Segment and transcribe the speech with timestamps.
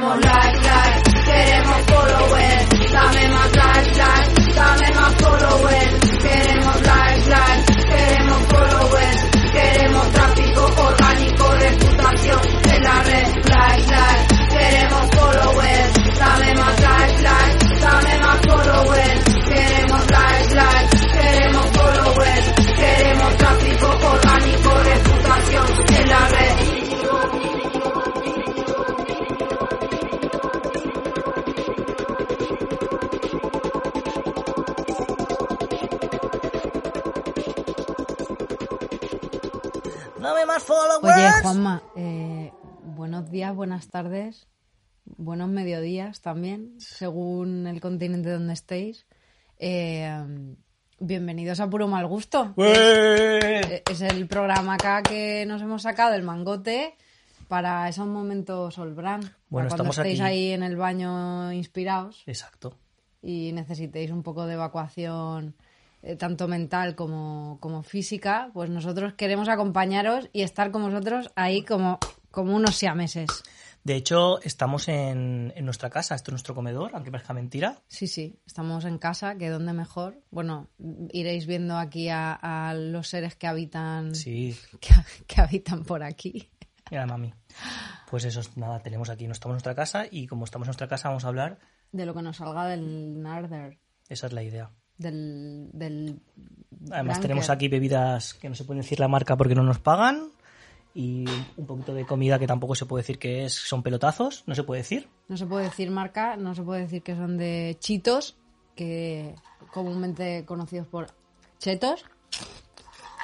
[0.00, 6.00] Queremos like, like, queremos followers, dame más like, like, dame más followers.
[6.22, 8.99] Queremos like, like, queremos followers,
[40.20, 41.16] Dame más followers.
[41.16, 42.52] Oye, Juanma, eh,
[42.84, 44.46] buenos días, buenas tardes,
[45.04, 49.06] buenos mediodías también, según el continente donde estéis.
[49.58, 50.56] Eh,
[50.98, 52.52] bienvenidos a Puro Mal Gusto.
[52.58, 56.96] Eh, Es el programa acá que nos hemos sacado del mangote
[57.48, 60.28] para esos momentos para Bueno, cuando estamos estéis aquí.
[60.28, 62.76] ahí en el baño inspirados Exacto.
[63.22, 65.56] y necesitéis un poco de evacuación
[66.02, 71.62] eh, tanto mental como, como física, pues nosotros queremos acompañaros y estar con vosotros ahí
[71.62, 71.98] como,
[72.30, 73.28] como unos siameses.
[73.82, 77.78] De hecho, estamos en, en nuestra casa, esto es nuestro comedor, aunque parezca mentira.
[77.88, 80.20] Sí, sí, estamos en casa, que donde mejor.
[80.30, 80.68] Bueno,
[81.12, 84.90] iréis viendo aquí a, a los seres que habitan, Sí, que,
[85.26, 86.50] que habitan por aquí.
[86.90, 87.32] mira, mami.
[88.10, 90.70] Pues eso, es nada, tenemos aquí, no estamos en nuestra casa y como estamos en
[90.70, 91.58] nuestra casa vamos a hablar,
[91.90, 93.78] De lo que nos salga del Narder,
[94.10, 94.72] esa es la idea.
[95.00, 95.68] Del...
[95.72, 96.20] del
[96.90, 97.22] Además Branker.
[97.22, 100.30] tenemos aquí bebidas que no se puede decir la marca porque no nos pagan
[100.94, 101.24] y
[101.56, 104.62] un poquito de comida que tampoco se puede decir que es, son pelotazos, no se
[104.64, 105.08] puede decir.
[105.28, 108.36] No se puede decir marca, no se puede decir que son de chitos,
[108.74, 109.34] que
[109.72, 111.08] comúnmente conocidos por
[111.58, 112.04] chetos.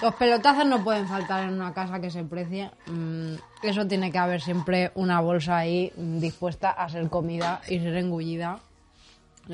[0.02, 2.70] Los pelotazos no pueden faltar en una casa que se precie.
[2.86, 7.96] Mm, Eso tiene que haber siempre una bolsa ahí dispuesta a ser comida y ser
[7.96, 8.60] engullida.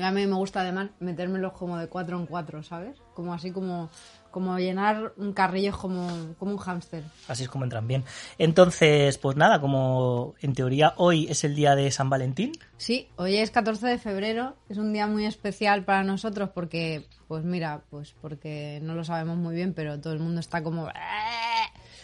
[0.01, 2.97] A mí me gusta además metérmelos como de cuatro en cuatro, ¿sabes?
[3.13, 3.89] Como así como,
[4.31, 7.03] como llenar un carrillo como, como un hámster.
[7.27, 8.03] Así es como entran bien.
[8.37, 13.37] Entonces, pues nada, como en teoría hoy es el día de San Valentín, Sí, hoy
[13.37, 18.13] es 14 de febrero, es un día muy especial para nosotros porque, pues mira, pues
[18.19, 20.89] porque no lo sabemos muy bien, pero todo el mundo está como...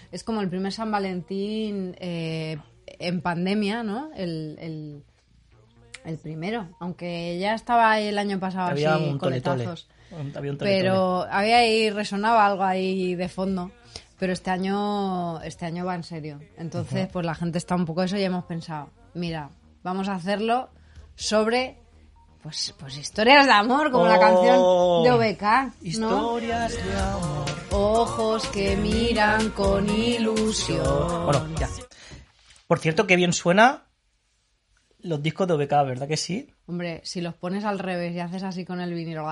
[0.10, 4.10] Es como el primer San Valentín eh, en pandemia, ¿no?
[4.16, 5.04] El, el,
[6.06, 9.88] el primero, aunque ya estaba ahí el año pasado había así, un coletazos.
[10.36, 10.58] Había un.
[10.58, 13.72] Pero había ahí, resonaba algo ahí de fondo.
[14.18, 16.40] Pero este año, este año va en serio.
[16.58, 19.50] Entonces, pues la gente está un poco eso y hemos pensado, mira,
[19.82, 20.70] vamos a hacerlo
[21.16, 21.78] sobre
[22.42, 25.42] pues, pues historias de amor, como la Oh, canción de OBK,
[26.00, 26.36] ¿no?
[26.36, 27.46] Historias de amor.
[27.72, 31.26] Ojos que miran con ilusión.
[31.26, 31.70] Bueno, ya.
[32.68, 33.89] Por cierto, qué bien suena
[35.02, 36.54] los discos de OBK, ¿verdad que sí?
[36.68, 39.26] Hombre, si los pones al revés y haces así con el vinilo,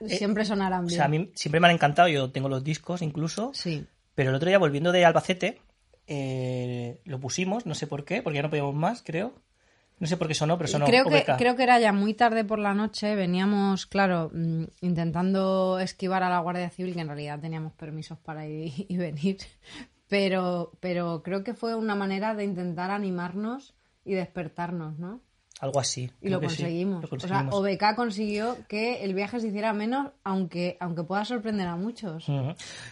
[0.00, 0.96] es- siempre sonarán O bien.
[0.96, 3.86] sea, a mí siempre me han encantado, yo tengo los discos incluso, Sí.
[4.14, 5.60] pero el otro día volviendo de Albacete,
[6.06, 9.34] eh, lo pusimos, no sé por qué, porque ya no podíamos más, creo.
[9.98, 12.44] No sé por qué sonó, pero sonó creo que, creo que era ya muy tarde
[12.44, 13.14] por la noche.
[13.14, 18.46] Veníamos, claro, mm, intentando esquivar a la Guardia Civil, que en realidad teníamos permisos para
[18.46, 19.38] ir y venir.
[20.08, 23.74] Pero, pero creo que fue una manera de intentar animarnos
[24.04, 25.20] y despertarnos, ¿no?
[25.58, 26.10] Algo así.
[26.20, 27.02] Y lo conseguimos.
[27.10, 27.48] O sea.
[27.50, 32.26] OBK consiguió que el viaje se hiciera menos, aunque, aunque pueda sorprender a muchos.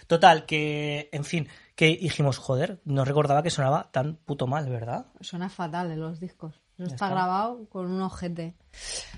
[0.06, 5.06] Total, que, en fin, que dijimos, joder, no recordaba que sonaba tan puto mal, ¿verdad?
[5.20, 6.54] Suena fatal en los discos.
[6.76, 7.10] Eso está, está.
[7.10, 8.54] grabado con un ojete.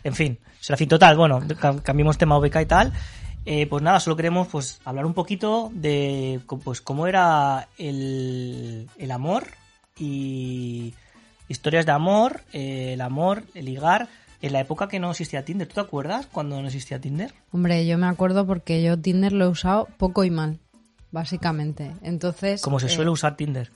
[0.02, 2.92] En fin, Serafín, total, bueno, cam- cambiamos tema OBK y tal.
[3.48, 9.10] Eh, pues nada, solo queremos pues hablar un poquito de pues cómo era el, el
[9.12, 9.46] amor
[9.96, 10.94] y
[11.48, 14.08] historias de amor, eh, el amor, el ligar,
[14.42, 15.68] en la época que no existía Tinder.
[15.68, 17.32] ¿Tú te acuerdas cuando no existía Tinder?
[17.52, 20.58] Hombre, yo me acuerdo porque yo Tinder lo he usado poco y mal,
[21.12, 21.92] básicamente.
[22.02, 22.60] Entonces.
[22.62, 23.70] Como se eh, suele usar Tinder.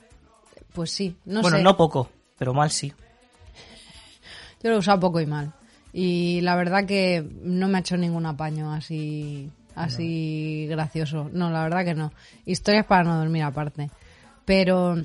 [0.72, 1.62] Pues sí, no bueno, sé.
[1.62, 2.92] no poco, pero mal sí.
[4.62, 5.52] Yo lo he usado poco y mal.
[5.92, 11.30] Y la verdad que no me ha hecho ningún apaño así, así gracioso.
[11.32, 12.12] No, la verdad que no.
[12.46, 13.90] Historias para no dormir aparte.
[14.44, 14.96] Pero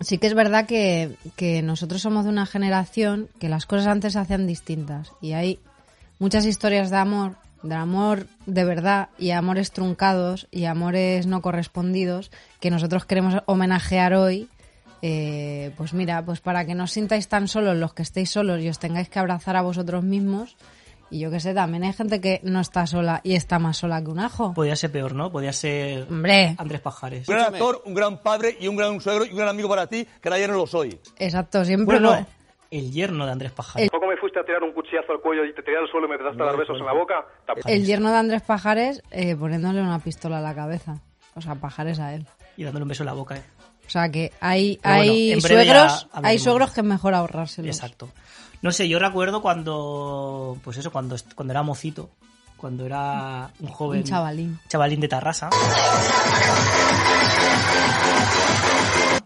[0.00, 4.14] sí que es verdad que, que nosotros somos de una generación que las cosas antes
[4.14, 5.60] se hacían distintas y hay
[6.18, 12.30] muchas historias de amor, de amor de verdad y amores truncados y amores no correspondidos
[12.60, 14.48] que nosotros queremos homenajear hoy.
[15.04, 18.60] eh, pues mira, pues para que no os sintáis tan solos los que estéis solos
[18.60, 20.56] y os tengáis que abrazar a vosotros mismos.
[21.12, 24.02] Y yo que sé, también hay gente que no está sola y está más sola
[24.02, 24.54] que un ajo.
[24.54, 25.30] Podía ser peor, ¿no?
[25.30, 27.28] Podía ser Hombre, Andrés Pajares.
[27.28, 29.86] Un gran actor, un gran padre y un gran suegro y un gran amigo para
[29.86, 30.98] ti, que ahora ya no lo soy.
[31.18, 32.26] exacto, siempre Bueno, lo-
[32.70, 33.90] el yerno de Andrés Pajares.
[33.90, 36.08] Poco me fuiste a tirar un cuchillazo al cuello y te tiré al suelo y
[36.08, 37.26] me empezaste a dar besos en la boca.
[37.46, 37.68] Tampoco.
[37.68, 40.96] El yerno de Andrés Pajares eh, poniéndole una pistola a la cabeza.
[41.34, 42.26] O sea, Pajares a él.
[42.56, 43.36] Y dándole un beso en la boca.
[43.36, 43.42] ¿eh?
[43.86, 47.76] O sea que hay, Pero hay ya suegros, hay suegros que es mejor ahorrárselos.
[47.76, 48.08] Exacto.
[48.62, 52.10] No sé, yo recuerdo cuando, pues eso, cuando, cuando era mocito,
[52.56, 54.00] cuando era un joven...
[54.00, 54.60] Un chavalín.
[54.68, 55.50] Chavalín de Tarrasa.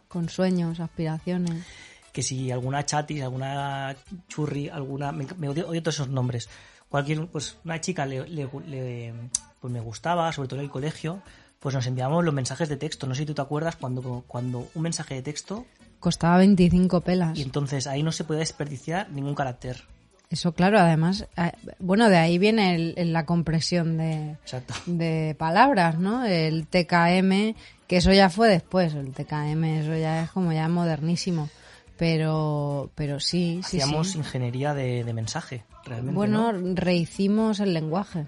[0.08, 1.64] Con sueños, aspiraciones.
[2.12, 3.94] que si alguna chatis, alguna
[4.28, 5.12] churri, alguna...
[5.12, 6.48] Me, me odio, odio todos esos nombres.
[6.88, 9.12] Cualquier, pues una chica le, le- le-
[9.60, 11.20] pues me gustaba, sobre todo en el colegio,
[11.60, 13.06] pues nos enviamos los mensajes de texto.
[13.06, 15.66] No sé si tú te acuerdas cuando, cuando un mensaje de texto
[16.00, 17.38] Costaba 25 pelas.
[17.38, 19.82] y entonces ahí no se puede desperdiciar ningún carácter.
[20.28, 24.74] Eso, claro, además, eh, bueno, de ahí viene el- el- la compresión de, Exacto.
[24.86, 26.24] de palabras, ¿no?
[26.24, 27.54] El TKM,
[27.86, 31.48] que eso ya fue después, el TKM, eso ya es como ya modernísimo.
[31.96, 34.18] Pero, pero sí, sí, Hacíamos sí.
[34.18, 36.14] ingeniería de, de mensaje, realmente.
[36.14, 36.74] Bueno, ¿no?
[36.74, 38.26] rehicimos el lenguaje.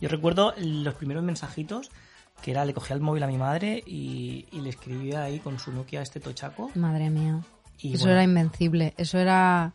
[0.00, 1.90] Yo recuerdo los primeros mensajitos
[2.42, 5.58] que era le cogía el móvil a mi madre y, y le escribía ahí con
[5.58, 6.70] su Nokia este tochaco.
[6.74, 7.40] Madre mía.
[7.80, 8.14] Y eso bueno.
[8.14, 8.94] era invencible.
[8.96, 9.72] Eso era,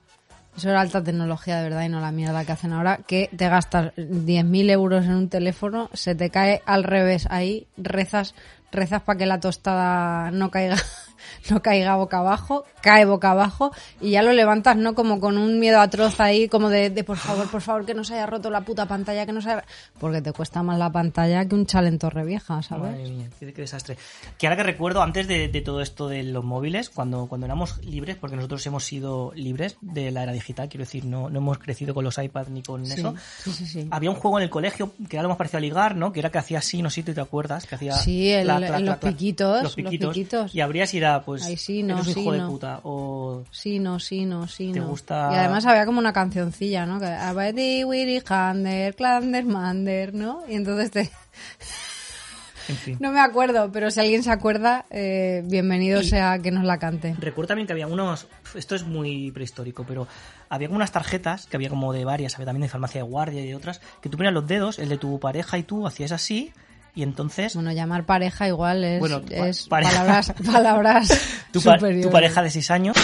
[0.57, 2.97] eso era alta tecnología de verdad y no la mierda que hacen ahora.
[3.07, 8.35] Que te gastas 10.000 euros en un teléfono, se te cae al revés ahí, rezas,
[8.71, 10.75] rezas para que la tostada no caiga,
[11.49, 13.71] no caiga boca abajo, cae boca abajo
[14.01, 14.95] y ya lo levantas, ¿no?
[14.95, 18.03] Como con un miedo atroz ahí, como de, de por favor, por favor, que no
[18.03, 19.63] se haya roto la puta pantalla, que no se haya...
[19.99, 22.91] Porque te cuesta más la pantalla que un chale en torre vieja, ¿sabes?
[22.91, 23.97] Madre mía, qué, qué desastre.
[24.37, 27.79] Que ahora que recuerdo, antes de, de todo esto de los móviles, cuando, cuando éramos
[27.85, 31.57] libres, porque nosotros hemos sido libres de la era digital, quiero decir, no, no hemos
[31.59, 33.13] crecido con los iPads ni con Sí, eso.
[33.43, 33.87] sí, sí, sí.
[33.91, 36.11] Había un juego en el colegio que era lo más parecido a ligar, ¿no?
[36.11, 37.93] Que era que hacía así, no sé si te acuerdas, que hacía...
[37.93, 40.53] Sí, el- los piquitos, Los piquitos.
[40.55, 42.79] Y abrías y era, pues, Ay, sí, no, eres un sí, hijo de puta.
[42.83, 44.87] O Sí, no, sí, no, sí, ¿Te no.
[44.87, 45.29] gusta?
[45.31, 46.99] Y además había como una cancioncilla, ¿no?
[46.99, 50.41] Que Abedi, Willy, Hander, Klander, Mander, ¿no?
[50.47, 51.01] Y entonces te...
[52.69, 52.97] en fin.
[52.99, 56.79] No me acuerdo, pero si alguien se acuerda, eh, bienvenido Y- sea que nos la
[56.79, 57.15] cante.
[57.19, 58.27] Recuerdo también que había unos.
[58.55, 60.07] Esto es muy prehistórico, pero
[60.49, 63.41] había como unas tarjetas, que había como de varias, había también de farmacia de guardia
[63.41, 66.11] y de otras, que tú ponías los dedos, el de tu pareja y tú hacías
[66.11, 66.53] así,
[66.95, 69.91] y entonces Bueno, llamar pareja igual es, Bueno, es pareja.
[69.91, 71.07] palabras, palabras
[71.51, 72.05] tu, pa- superiores.
[72.05, 72.97] tu pareja de 6 años.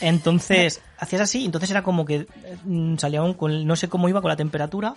[0.00, 2.26] Entonces, hacías así, entonces era como que
[2.64, 4.94] mm, salía un, con, no sé cómo iba con la temperatura,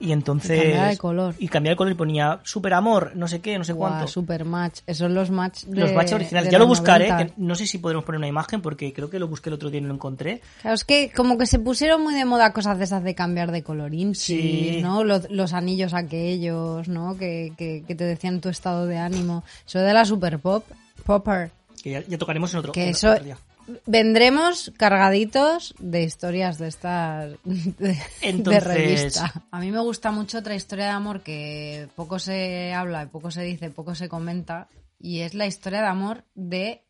[0.00, 0.58] y entonces.
[0.58, 1.34] Y cambiaba de color.
[1.38, 4.08] Y cambiaba el color y ponía super amor, no sé qué, no sé Guau, cuánto.
[4.08, 4.80] super match.
[4.86, 6.48] Esos son los match de, Los matches originales.
[6.48, 7.34] de Ya lo buscaré, 90.
[7.34, 9.70] que no sé si podremos poner una imagen, porque creo que lo busqué el otro
[9.70, 10.40] día y no lo encontré.
[10.60, 13.52] Claro, es que como que se pusieron muy de moda cosas de esas de cambiar
[13.52, 14.80] de colorín, Sí.
[14.82, 15.04] ¿no?
[15.04, 17.16] Los, los anillos aquellos, ¿no?
[17.16, 19.44] Que, que, que te decían tu estado de ánimo.
[19.66, 20.64] Eso de la super pop,
[21.04, 21.50] popper.
[21.82, 23.36] Que ya, ya tocaremos en otro, Que en eso otro día.
[23.86, 29.32] Vendremos cargaditos de historias de estas de, revista.
[29.50, 33.42] A mí me gusta mucho otra historia de amor que poco se habla, poco se
[33.42, 34.68] dice, poco se comenta
[34.98, 36.84] y es la historia de amor de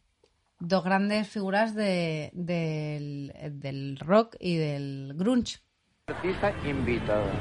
[0.59, 5.59] dos grandes figuras de, del, del rock y del grunge,
[6.07, 7.33] Artista invitada.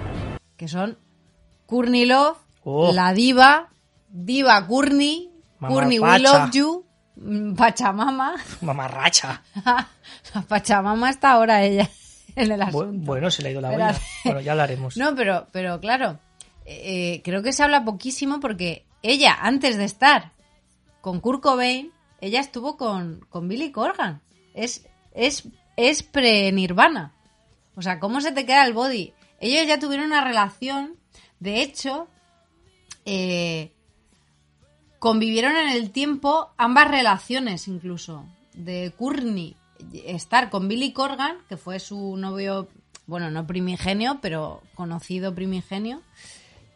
[0.57, 0.97] que son
[1.65, 2.91] Courtney Love, Oh.
[2.93, 3.69] la diva,
[4.09, 6.19] diva Courtney, Courtney We.
[6.19, 6.85] Love You,
[7.55, 8.35] Pachamama.
[8.61, 9.41] Mamarracha.
[9.63, 11.89] La Pachamama está ahora ella
[12.35, 13.05] en el asunto.
[13.05, 13.95] Bueno, se le ha ido la olla.
[14.25, 14.97] Bueno, ya hablaremos.
[14.97, 16.19] No, pero, pero claro,
[16.65, 20.31] eh, creo que se habla poquísimo porque ella, antes de estar
[21.01, 24.21] con Kurt Cobain, ella estuvo con, con Billy Corgan.
[24.53, 27.13] Es, es, es pre-Nirvana.
[27.75, 29.13] O sea, ¿cómo se te queda el body?
[29.39, 30.97] Ellos ya tuvieron una relación,
[31.39, 32.07] de hecho,
[33.05, 33.71] eh,
[35.01, 38.23] convivieron en el tiempo ambas relaciones incluso.
[38.53, 39.55] De Courtney
[40.05, 42.67] estar con Billy Corgan, que fue su novio,
[43.07, 46.01] bueno, no primigenio, pero conocido primigenio.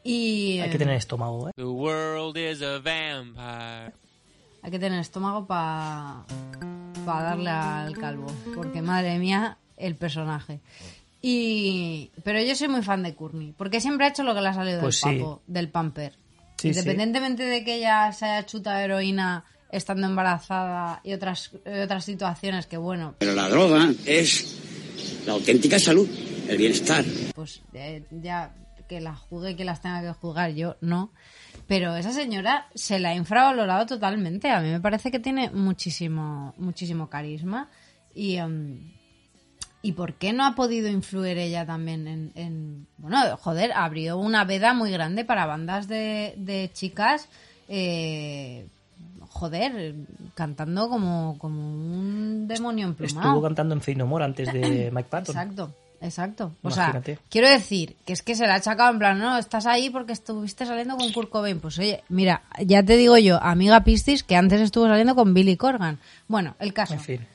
[0.03, 1.51] Y Hay que tener estómago, ¿eh?
[1.55, 3.94] The world is a vampire.
[4.63, 6.25] hay que tener estómago para
[7.05, 10.62] darle al calvo, porque madre mía, el personaje.
[11.22, 14.48] Y pero yo soy muy fan de Courtney, porque siempre ha hecho lo que le
[14.48, 15.20] ha salido Pues del sí.
[15.20, 16.17] papo, del pamper.
[16.68, 16.80] Sí, sí.
[16.80, 22.66] Independientemente de que ella se haya chutado heroína estando embarazada y otras, y otras situaciones
[22.68, 24.58] que, bueno, Pero la droga es
[25.26, 26.08] la auténtica salud,
[26.48, 27.04] el bienestar.
[27.34, 28.54] pues eh, ya
[28.88, 31.12] que la juzgue que las tenga que juzgar yo, no.
[31.68, 34.52] Pero esa señora se la ha infravalorado totalmente.
[34.52, 37.70] A mí me parece que tiene muchísimo, muchísimo carisma.
[38.14, 38.92] Y, em,
[39.86, 44.44] ¿y por qué no ha podido influir ella también en, en- Bueno, joder, abrió una
[44.44, 47.27] veda muy grande para bandas de, de chicas.
[47.70, 48.65] eh,
[49.30, 49.96] joder,
[50.34, 53.27] cantando como, como un demonio emplumado.
[53.27, 55.36] Estuvo cantando en Fey No More antes de Mike Patton.
[55.36, 56.51] Exacto, exacto.
[56.63, 57.15] O Imagínate.
[57.15, 59.89] sea, quiero decir que es que se la ha achacado en plan, no, estás ahí
[59.89, 61.60] porque estuviste saliendo con Kurt Cobain.
[61.60, 65.58] Pues oye, mira, ya te digo yo, amiga Pistis, que antes estuvo saliendo con Billy
[65.58, 66.00] Corgan.
[66.30, 67.27] Bueno, el caso, En fin,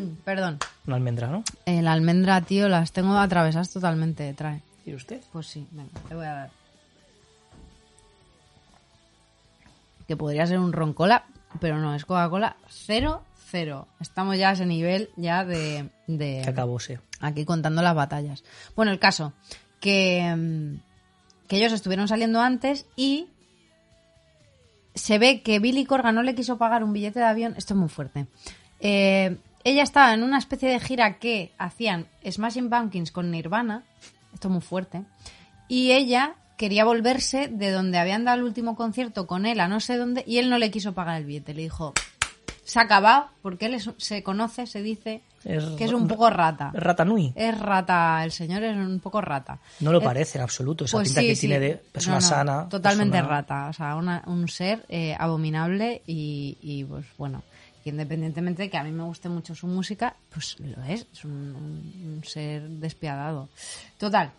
[0.24, 1.44] perdón, una almendra, ¿no?
[1.66, 4.62] el almendra, tío, las tengo atravesadas totalmente, trae.
[4.84, 5.20] ¿Y usted?
[5.32, 6.50] Pues sí, venga, te voy a dar.
[10.08, 11.24] Que podría ser un roncola,
[11.60, 13.86] pero no, es Coca-Cola 0-0.
[14.00, 15.88] Estamos ya a ese nivel ya de...
[16.06, 16.98] de Que acabóse.
[17.20, 18.42] aquí contando las batallas.
[18.74, 19.32] Bueno, el caso,
[19.80, 20.80] que, mm,
[21.48, 23.28] que ellos estuvieron saliendo antes y
[24.94, 27.54] se ve que Billy Corgan no le quiso pagar un billete de avión.
[27.56, 28.26] Esto es muy fuerte.
[28.80, 33.82] Eh, ella estaba en una especie de gira que hacían Smashing Pumpkins con Nirvana.
[34.34, 35.02] Esto es muy fuerte.
[35.68, 39.80] Y ella quería volverse de donde habían dado el último concierto con él a no
[39.80, 41.54] sé dónde y él no le quiso pagar el billete.
[41.54, 41.92] Le dijo,
[42.64, 46.30] se ha acabado, porque él es- se conoce, se dice Es que es un poco
[46.30, 46.70] rata.
[46.72, 47.32] Ratanui.
[47.34, 49.58] Es rata, el señor es un poco rata.
[49.80, 50.84] No lo Eh, parece en absoluto.
[50.84, 51.40] Esa pues pinta sí, que sí.
[51.48, 52.68] tiene de persona No, no, sana.
[52.68, 57.42] Totalmente persona- rata, o sea, una- un ser eh, abominable y, y, pues bueno,
[57.82, 61.24] que independientemente de que a mí me guste mucho su música, pues lo es, es
[61.24, 63.48] un, ser despiadado.
[63.98, 64.32] Total,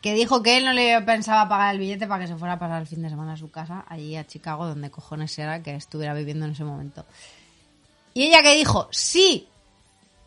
[0.00, 2.58] que dijo que él no le pensaba pagar el billete para que se fuera a
[2.58, 5.74] pasar el fin de semana a su casa, allí a Chicago, donde cojones era que
[5.74, 7.04] estuviera viviendo en ese momento.
[8.14, 9.48] Y ella que dijo, sí,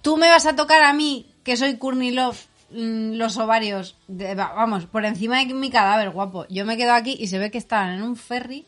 [0.01, 4.85] tú me vas a tocar a mí, que soy Courtney Love, mm, los ovarios, vamos,
[4.85, 6.45] por encima de mi cadáver, guapo.
[6.49, 8.65] Yo me quedo aquí y se ve que estaban en un ferry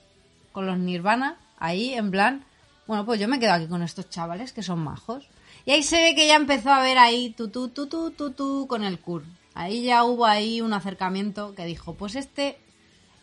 [0.51, 2.45] con los Nirvana, ahí en plan,
[2.91, 5.25] bueno, pues yo me quedo aquí con estos chavales que son majos.
[5.63, 8.99] Y ahí se ve que ya empezó a ver ahí tu tu tu con el
[8.99, 9.23] Kurt.
[9.53, 12.57] Ahí ya hubo ahí un acercamiento que dijo, pues este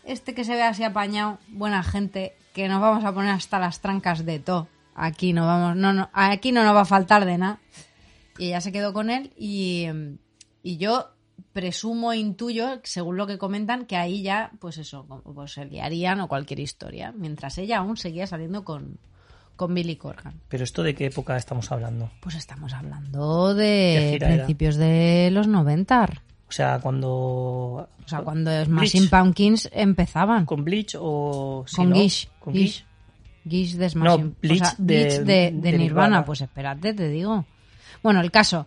[0.05, 3.81] este que se ve así apañado, buena gente, que nos vamos a poner hasta las
[3.81, 4.69] trancas de todo.
[4.95, 7.59] Aquí no vamos, no, no, aquí no nos va a faltar de nada.
[8.39, 9.87] Y ella se quedó con él y,
[10.63, 11.11] y yo
[11.53, 16.29] presumo, intuyo, según lo que comentan, que ahí ya, pues eso, pues se liarían o
[16.29, 18.99] cualquier historia, mientras ella aún seguía saliendo con,
[19.59, 20.41] con Billy Corgan.
[20.49, 22.11] Pero esto de qué época estamos hablando?
[22.21, 24.29] Pues estamos hablando ¿Qué de era?
[24.29, 26.09] principios de los 90.
[26.49, 27.11] O sea, cuando...
[27.11, 28.51] O sea, cuando.
[28.65, 30.47] Smashing Pumpkins empezaban.
[30.47, 31.65] ¿Con Bleach o...?
[31.67, 32.29] si con no, Gish.
[32.39, 32.85] ¿Con Gish.
[33.45, 34.25] De Smashing.
[34.25, 35.79] No, Bleach o sea, de- Bleach de, Nirvana.
[35.79, 36.25] Nirvana.
[36.25, 37.45] Pues espérate, te digo.
[38.03, 38.67] Bueno, el caso.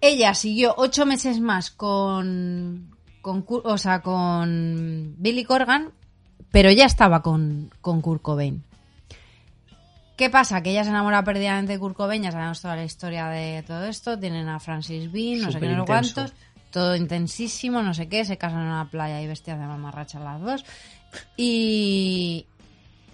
[0.00, 5.90] Ella siguió ocho meses más con, con, o sea, con Billy Corgan,
[6.50, 8.62] pero ya estaba con, con Kurt Cobain.
[10.16, 10.62] ¿Qué pasa?
[10.62, 13.86] Que ella se enamora perdidamente de Kurt Cobain, ya sabemos toda la historia de todo
[13.86, 16.34] esto, tienen a Francis Bean, no sé qué, no cuántos,
[16.70, 20.40] todo intensísimo, no sé qué, se casan en una playa y vestidas de mamarracha las
[20.40, 20.64] dos.
[21.36, 22.46] Y,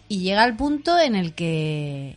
[0.08, 2.16] y llega el punto en el que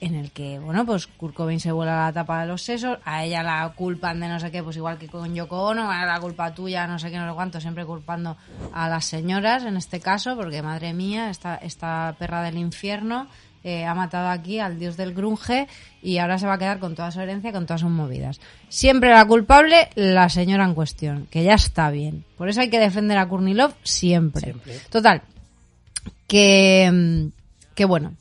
[0.00, 3.24] en el que, bueno, pues Kurt Cobain se vuela la tapa de los sesos, a
[3.24, 6.20] ella la culpan de no sé qué, pues igual que con Yoko Ono, "Ah, la
[6.20, 8.36] culpa tuya, no sé qué, no sé cuánto, siempre culpando
[8.72, 13.26] a las señoras en este caso, porque madre mía, esta, esta perra del infierno
[13.64, 15.66] eh, ha matado aquí al dios del grunge
[16.00, 18.40] y ahora se va a quedar con toda su herencia, con todas sus movidas.
[18.68, 22.24] Siempre la culpable, la señora en cuestión, que ya está bien.
[22.36, 24.42] Por eso hay que defender a Kurnilov siempre.
[24.42, 24.78] Siempre.
[24.90, 25.22] Total,
[26.28, 28.14] que, mm, que bueno,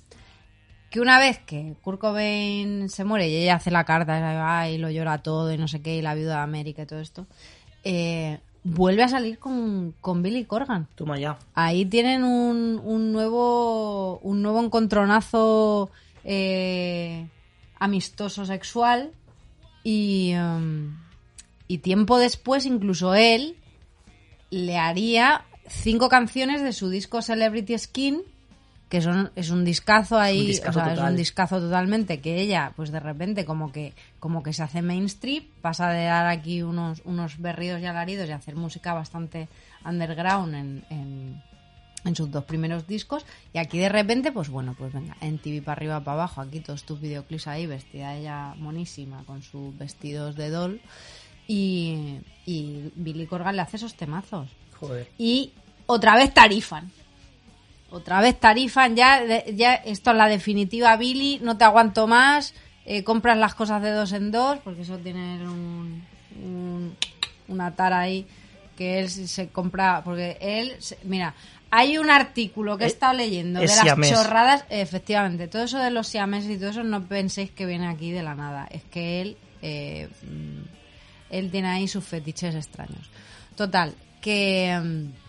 [0.89, 4.89] que una vez que Kurt Cobain se muere y ella hace la carta y lo
[4.89, 7.27] llora todo y no sé qué, y la viuda de América y todo esto,
[7.84, 10.88] eh, vuelve a salir con, con Billy Corgan.
[10.96, 11.38] Toma ya.
[11.53, 15.89] Ahí tienen un, un nuevo un nuevo encontronazo
[16.24, 17.27] eh,
[17.79, 19.12] amistoso sexual
[19.84, 20.98] y, um,
[21.67, 23.56] y tiempo después incluso él
[24.50, 28.22] le haría cinco canciones de su disco Celebrity Skin
[28.89, 32.72] que son es un discazo ahí, discazo o sea, es un discazo totalmente que ella
[32.75, 37.01] pues de repente como que como que se hace mainstream, pasa de dar aquí unos
[37.03, 39.50] unos berridos y alaridos y hacer música bastante
[39.86, 41.44] underground en, en,
[42.06, 45.62] en sus dos primeros discos y aquí de repente pues bueno pues venga en TV
[45.62, 50.36] para arriba para abajo aquí todos tus videoclips ahí vestida ella monísima con sus vestidos
[50.36, 50.82] de doll
[51.48, 54.50] y, y Billy Corgan le hace esos temazos.
[54.79, 55.10] Joder.
[55.17, 55.53] y
[55.88, 56.91] otra vez tarifan
[57.89, 62.53] Otra vez tarifan, ya, ya esto es la definitiva, Billy, no te aguanto más,
[62.86, 66.03] eh, compras las cosas de dos en dos, porque eso tiene un,
[66.44, 66.96] un-
[67.48, 68.25] una tara ahí,
[68.77, 71.34] que él se compra, porque él, se- mira,
[71.72, 74.10] hay un artículo que he Eh, estado leyendo de las siamés.
[74.12, 78.12] chorradas, efectivamente, todo eso de los siameses y todo eso no penséis que viene aquí
[78.12, 83.10] de la nada, es que él, eh, mm, él tiene ahí sus fetiches extraños.
[83.56, 84.77] Total, que...
[84.84, 85.27] mm,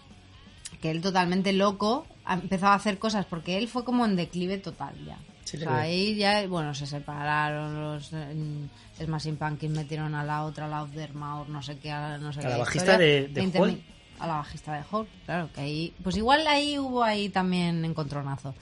[0.82, 4.58] que él totalmente loco ha empezado a hacer cosas porque él fue como en declive
[4.58, 5.16] total ya.
[5.44, 5.82] Sí, o le sea, veo.
[5.82, 8.68] ahí ya, bueno, se separaron los eh,
[9.02, 12.40] Smashing Pumpkins metieron a la otra, a la Maur, no sé qué, a, no sé
[12.40, 13.06] A qué la bajista historia.
[13.06, 13.82] de- de
[14.20, 18.54] A la bajista de Hole, claro, que ahí, pues igual ahí hubo ahí también encontronazo.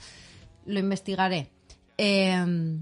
[0.65, 1.49] Lo investigaré.
[1.97, 2.77] Eh,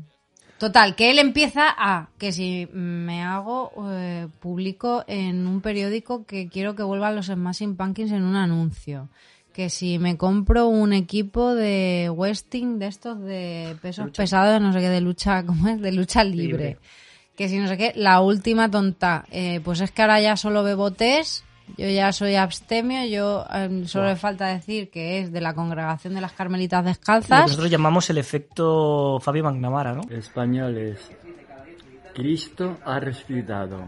[0.58, 6.48] Total, que él empieza a que si me hago eh, público en un periódico que
[6.48, 9.10] quiero que vuelvan los Smashing Pumpkins en un anuncio.
[9.56, 14.82] Que si me compro un equipo de Westing de estos de pesos pesados, no sé
[14.82, 15.80] qué, de lucha, ¿cómo es?
[15.80, 16.48] De lucha libre.
[16.48, 16.78] Libre.
[17.38, 19.24] Que si no sé qué, la última tonta.
[19.32, 21.46] Eh, pues es que ahora ya solo bebo tés,
[21.78, 26.16] yo ya soy abstemio, yo eh, solo le falta decir que es de la congregación
[26.16, 27.44] de las carmelitas Lo que descalzas.
[27.44, 30.02] nosotros llamamos el efecto Fabio McNamara, ¿no?
[30.10, 31.00] Españoles,
[32.14, 33.86] Cristo ha resucitado.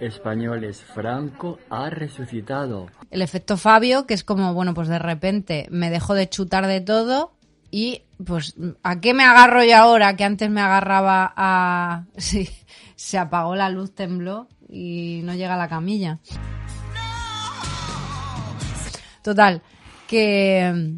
[0.00, 2.88] Españoles, Franco ha resucitado.
[3.10, 6.80] el efecto Fabio, que es como, bueno, pues de repente me dejo de chutar de
[6.80, 7.32] todo
[7.70, 10.16] y pues ¿a qué me agarro yo ahora?
[10.16, 12.04] Que antes me agarraba a...
[12.96, 16.18] Se apagó la luz, tembló y no llega la camilla.
[19.22, 19.60] Total,
[20.06, 20.94] que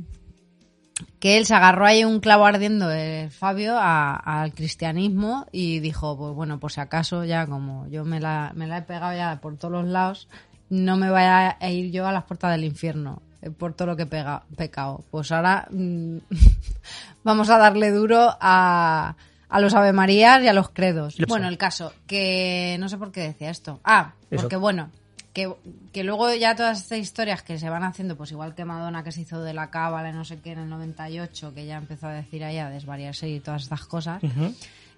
[1.20, 6.34] que él se agarró ahí un clavo ardiendo, el Fabio, al cristianismo y dijo, pues
[6.34, 9.56] bueno, por si acaso ya como yo me la, me la he pegado ya por
[9.56, 10.28] todos los lados,
[10.70, 13.96] no me vaya a ir yo a las puertas del infierno eh, por todo lo
[13.96, 15.02] que he pega- pecado.
[15.10, 16.18] Pues ahora mm,
[17.24, 19.16] vamos a darle duro a,
[19.48, 21.18] a los Ave Marías y a los credos.
[21.18, 23.80] Lo Bueno, el caso, que no sé por qué decía esto.
[23.84, 24.42] Ah, Eso.
[24.42, 24.90] porque bueno,
[25.32, 25.54] que,
[25.92, 29.12] que luego ya todas estas historias que se van haciendo, pues igual que Madonna que
[29.12, 32.08] se hizo de la cábala, y no sé qué, en el 98, que ya empezó
[32.08, 34.22] a decir ahí a desvariarse y todas estas cosas,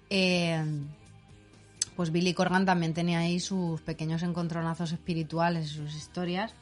[0.09, 0.63] eh,
[1.95, 6.53] pues Billy Corgan también tenía ahí sus pequeños encontronazos espirituales, sus historias.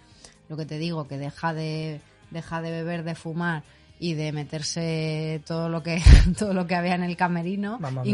[0.50, 2.02] Lo que te digo, que deja de,
[2.32, 3.64] deja de beber, de fumar
[4.00, 6.02] y de meterse todo lo que,
[6.38, 8.12] todo lo que había en el camerino, Mamma mía.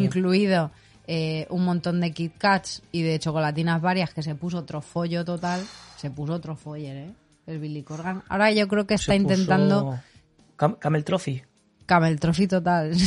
[1.08, 5.24] Eh, un montón de Kit Kats y de chocolatinas varias, que se puso otro follo
[5.26, 5.62] total.
[5.98, 7.12] Se puso otro foller, ¿eh?
[7.48, 8.24] El Billy Corgan.
[8.28, 10.00] Ahora yo creo que está Se intentando
[10.58, 11.44] Cam- Camel Trophy.
[11.86, 12.94] Camel Trophy total.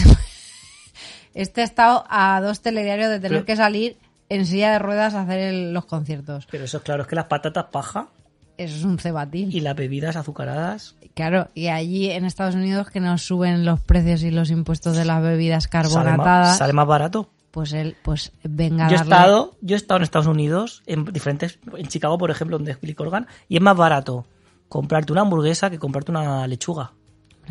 [1.34, 3.96] Este ha estado a dos telediarios de tener Pero- que salir
[4.28, 6.46] en silla de ruedas a hacer el- los conciertos.
[6.50, 8.08] Pero eso, claro, es que las patatas paja
[8.56, 9.50] Eso es un cebatín.
[9.52, 10.96] y las bebidas azucaradas.
[11.14, 15.04] Claro, y allí en Estados Unidos que nos suben los precios y los impuestos de
[15.04, 17.30] las bebidas Sale más, carbonatadas, sale más barato.
[17.58, 21.04] Pues él, pues venga Yo he, darle- estado, yo he estado en Estados Unidos, en
[21.06, 24.26] diferentes, en Chicago, por ejemplo, donde es Billy Corgan, y es más barato
[24.68, 26.92] comprarte una hamburguesa que comprarte una lechuga.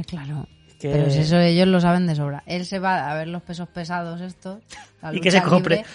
[0.07, 0.47] Claro.
[0.79, 2.41] que- Pero si eso ellos lo saben de sobra.
[2.45, 4.59] Él se va a ver los pesos pesados estos.
[5.11, 5.75] Y que se compre.
[5.77, 5.89] libre,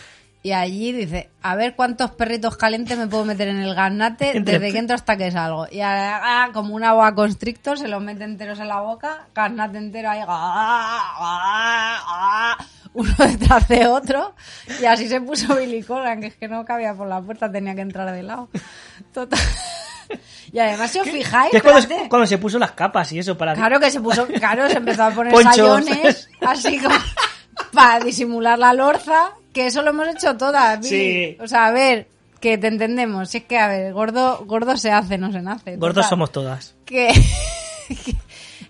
[0.44, 4.72] Y allí dice, a ver cuántos perritos calientes me puedo meter en el garnate desde
[4.72, 5.66] que entro hasta que salgo.
[5.70, 10.10] Y ah, como una boa constrictor se los mete enteros en la boca, garnate entero
[10.10, 12.04] ahí, ah, ah,
[12.58, 14.34] ah, uno detrás de otro.
[14.80, 17.76] Y así se puso Billy Corgan, que es que no cabía por la puerta, tenía
[17.76, 18.48] que entrar de lado.
[19.12, 19.38] Total.
[20.52, 21.62] Y además, si os fijáis, es
[22.08, 25.04] cuando se puso las capas y eso para Claro que se puso, claro, se empezó
[25.04, 25.54] a poner Ponchos.
[25.54, 26.94] sayones, así como
[27.72, 30.80] para disimular la lorza, que eso lo hemos hecho todas.
[30.80, 31.34] Billy.
[31.34, 31.36] Sí.
[31.40, 32.08] O sea, a ver,
[32.40, 33.30] que te entendemos.
[33.30, 35.76] Si es que, a ver, gordo, gordo se hace, no se nace.
[35.76, 36.74] Gordos somos todas.
[36.84, 37.12] Que,
[37.88, 38.16] que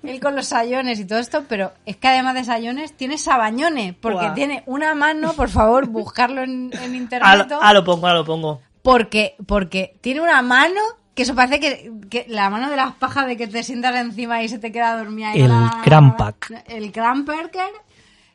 [0.02, 3.94] él con los sayones y todo esto, pero es que además de sayones tiene sabañones,
[3.94, 7.52] porque tiene una mano, por favor, buscarlo en, en internet.
[7.60, 8.60] ah, lo pongo, ah, lo pongo.
[8.82, 10.80] Porque, porque tiene una mano
[11.14, 14.42] que eso parece que, que la mano de las pajas de que te sientas encima
[14.42, 15.34] y se te queda dormida.
[15.34, 15.52] El
[15.84, 16.64] Crampack.
[16.66, 17.70] El Cramperker.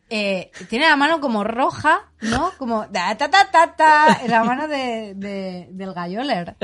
[0.09, 2.51] Eh, tiene la mano como roja, ¿no?
[2.57, 6.55] Como ta ta ta ta, ta, la mano de, de- del galloler.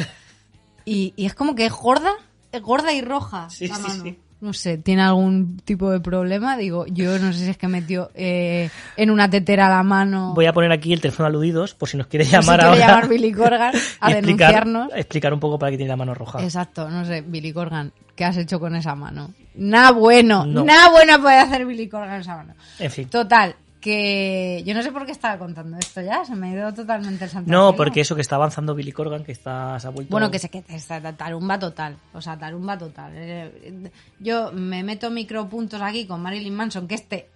[0.86, 2.12] Y, y es como que es gorda,
[2.52, 4.04] es gorda y roja Sí, la sí, mano.
[4.04, 4.20] sí.
[4.42, 6.58] No sé, tiene algún tipo de problema.
[6.58, 10.34] Digo, yo no sé si es que metió eh, en una tetera la mano.
[10.36, 12.88] Voy a poner aquí el teléfono aludidos por si nos quiere si llamar quiere ahora.
[12.88, 14.90] llamar Billy Corgan a y explicar, denunciarnos.
[14.96, 16.44] explicar un poco para qué tiene la mano roja.
[16.44, 19.34] Exacto, no sé, Billy Corgan, ¿qué has hecho con esa mano?
[19.56, 20.64] Nada bueno, No.
[20.64, 22.54] nada bueno puede hacer Billy Corgan mano.
[22.80, 23.10] En fin.
[23.10, 26.74] Total, que yo no sé por qué estaba contando esto ya, se me ha ido
[26.74, 29.90] totalmente el santo No, porque eso que está avanzando Billy Corgan, que está, se ha
[29.90, 30.10] vuelto...
[30.10, 33.12] Bueno, que se que está tarumba total, o sea, tarumba total.
[33.14, 37.30] Eh, Yo me meto micropuntos aquí con Marilyn Manson, que este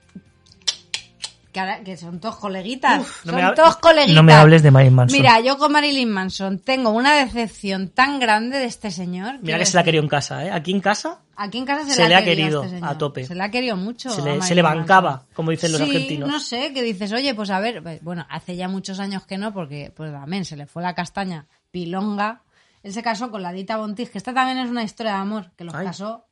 [1.83, 4.15] que, son todos coleguitas, no son me todos coleguitas.
[4.15, 5.17] no me hables de Marilyn Manson.
[5.17, 9.39] Mira, yo con Marilyn Manson tengo una decepción tan grande de este señor.
[9.41, 10.51] Mira que se la querido en casa, ¿eh?
[10.51, 13.23] Aquí en casa Aquí en casa se, Se le, le ha querido este a tope.
[13.23, 14.09] Se le ha querido mucho.
[14.09, 14.63] se le, se Manson.
[14.63, 16.27] bancaba, como dicen los sí, argentinos.
[16.27, 19.37] no sé, que dices, oye, pues a ver, pues, bueno, hace ya muchos años que
[19.37, 22.41] no, porque pues también se le fue la castaña pilonga.
[22.81, 25.51] Él se casó con la Dita Bontis, que esta también es una historia de amor,
[25.55, 25.85] que los Ay.
[25.85, 26.25] casó,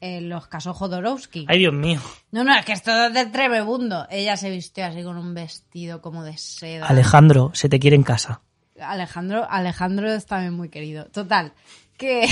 [0.00, 1.46] eh, los casó Jodorowsky.
[1.48, 2.00] Ay, Dios mío.
[2.30, 4.06] No, no, es que esto es de tremebundo.
[4.10, 6.86] Ella se vistió así con un vestido como de seda.
[6.86, 8.42] Alejandro, se te quiere en casa.
[8.80, 11.06] Alejandro, Alejandro es también muy querido.
[11.06, 11.54] Total,
[11.96, 12.28] que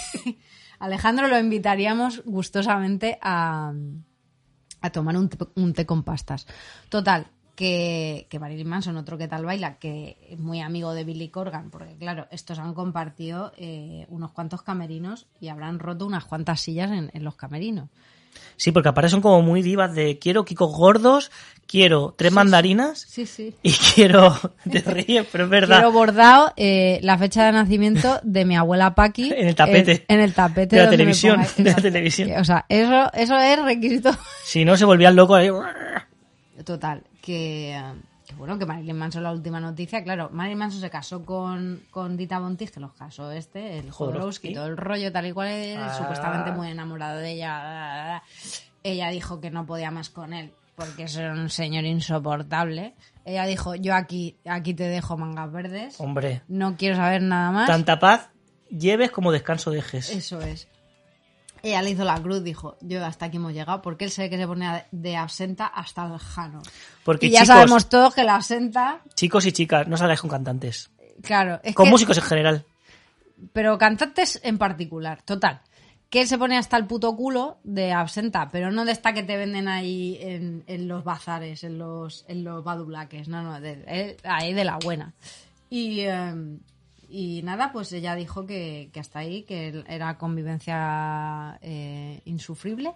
[0.78, 3.72] Alejandro lo invitaríamos gustosamente a,
[4.80, 6.46] a tomar un té, un té con pastas.
[6.88, 11.28] Total, que, que Marilyn Manson, otro que tal baila, que es muy amigo de Billy
[11.28, 16.60] Corgan, porque claro, estos han compartido eh, unos cuantos camerinos y habrán roto unas cuantas
[16.60, 17.88] sillas en, en los camerinos.
[18.56, 21.30] Sí, porque aparte son como muy divas de quiero kikos gordos,
[21.66, 23.54] quiero tres mandarinas Sí, sí.
[23.62, 24.34] y quiero...
[24.70, 25.76] Te ríes, pero es verdad.
[25.76, 29.32] Quiero bordado eh, la fecha de nacimiento de mi abuela Paqui.
[29.36, 30.04] En el tapete.
[30.08, 32.30] En, en el tapete De la televisión, de la televisión.
[32.40, 34.10] O sea, eso, eso es requisito.
[34.44, 35.50] Si no, se volvían locos ahí.
[36.64, 37.82] Total, que, eh,
[38.26, 42.16] que bueno, que Marilyn Manson, la última noticia, claro, Marilyn Manson se casó con, con
[42.16, 44.48] Dita Bontis, que los casó este, el Jodorowsky.
[44.48, 45.94] Jodorowsky, todo el rollo tal y cual, él, Ah.
[45.96, 48.22] supuestamente muy enamorado de ella.
[48.82, 52.94] Ella dijo que no podía más con él, porque es un señor insoportable.
[53.24, 57.66] Ella dijo, yo aquí, aquí te dejo mangas verdes, Hombre, no quiero saber nada más.
[57.66, 58.28] tanta paz
[58.70, 60.10] lleves como descanso dejes.
[60.10, 60.68] Eso es.
[61.64, 64.30] Ella le hizo la cruz, dijo, yo hasta aquí hemos llegado, porque él se ve
[64.30, 66.62] que se ponía de absenta hasta el jano.
[67.04, 70.30] Porque y ya chicos, sabemos todos que la absenta, chicos y chicas, no salgáis con
[70.30, 70.90] cantantes.
[71.22, 72.64] claro, es Con que- músicos en general.
[73.52, 75.60] pero cantantes en particular, total.
[76.10, 79.22] Que él se pone hasta el puto culo de absenta, pero no de esta que
[79.24, 83.82] te venden ahí en, en los bazares, en los, en los badulaques, no, no, de,
[83.88, 85.12] él- ahí de la buena.
[85.70, 86.32] Y, eh,
[87.16, 92.92] y nada, pues ella dijo que, que hasta ahí, que era convivencia eh, insufrible,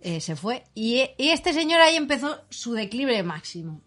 [0.00, 0.64] eh, se fue.
[0.74, 3.80] Y, y este señor ahí empezó su declive máximo.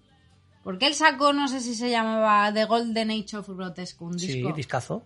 [0.63, 4.27] Porque él sacó, no sé si se llamaba The Golden Age of Grotesque, un Sí,
[4.27, 4.51] disco.
[4.53, 5.03] discazo.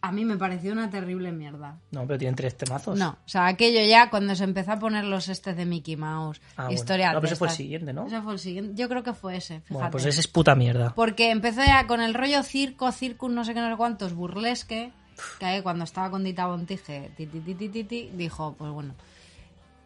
[0.00, 1.78] A mí me pareció una terrible mierda.
[1.92, 2.98] No, pero tienen tres temazos.
[2.98, 6.40] No, o sea, aquello ya cuando se empezó a poner los estes de Mickey Mouse,
[6.56, 6.72] Ah, bueno.
[6.72, 8.06] historia No, pero ese fue el siguiente, ¿no?
[8.06, 8.72] Ese fue el siguiente.
[8.74, 9.74] Yo creo que fue ese, fíjate.
[9.74, 10.92] Bueno, pues ese es puta mierda.
[10.94, 14.92] Porque empezó ya con el rollo circo, circus, no sé qué, no sé cuántos, burlesque,
[15.38, 17.40] que ahí cuando estaba con Dita Bontige, ti, ti,
[17.84, 18.94] ti, dijo, pues bueno.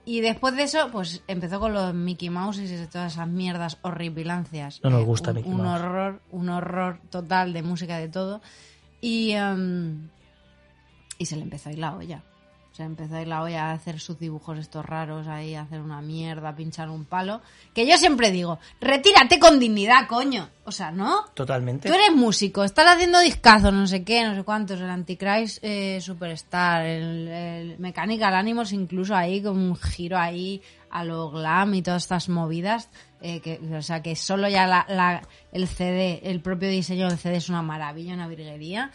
[0.08, 4.80] Y después de eso, pues empezó con los Mickey Mouse y todas esas mierdas horripilancias.
[4.84, 5.80] No nos Eh, gusta un, Mickey un Mouse.
[5.80, 8.40] horror, un horror total de música de todo.
[9.06, 10.08] Y, em,
[11.16, 12.24] y se le empezó a ir la olla.
[12.72, 15.62] Se le empezó a ir la olla a hacer sus dibujos estos raros, ahí a
[15.62, 17.40] hacer una mierda, a pinchar un palo.
[17.72, 20.48] Que yo siempre digo, retírate con dignidad, coño.
[20.64, 21.24] O sea, ¿no?
[21.34, 21.88] Totalmente.
[21.88, 26.00] Tú eres músico, estás haciendo discazos, no sé qué, no sé cuántos, el Antichrist eh,
[26.00, 31.82] Superstar, el, el Mechanical Animals, incluso ahí con un giro ahí a lo glam y
[31.82, 32.88] todas estas movidas.
[33.34, 37.18] Eh, que, o sea, que solo ya la, la- el CD, el propio diseño del
[37.18, 38.90] CD es una maravilla, una virguería.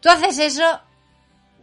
[0.00, 0.80] Tú haces eso,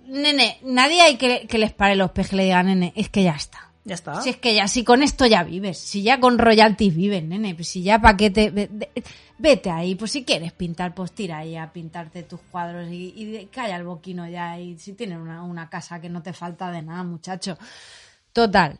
[0.08, 3.24] nene, nadie hay que, que les pare los pies que le digan, nene, es que
[3.24, 3.70] ya está.
[3.86, 4.22] Ya está.
[4.22, 7.54] Si es que ya, si con esto ya vives, si ya con royalties vives, nene,
[7.54, 8.50] pues si ya pa' qué te...
[8.50, 8.90] ve- de-
[9.38, 13.46] vete ahí, pues si quieres pintar, pues tira ahí a pintarte tus cuadros y, y
[13.48, 16.82] calla el boquino ya y si tienes una, una casa que no te falta de
[16.82, 17.58] nada, muchacho.
[18.32, 18.80] Total,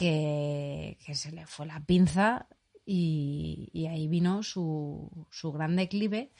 [0.00, 2.46] que, se le fue la pinza
[2.86, 6.32] y, ahí vino su, su gran declive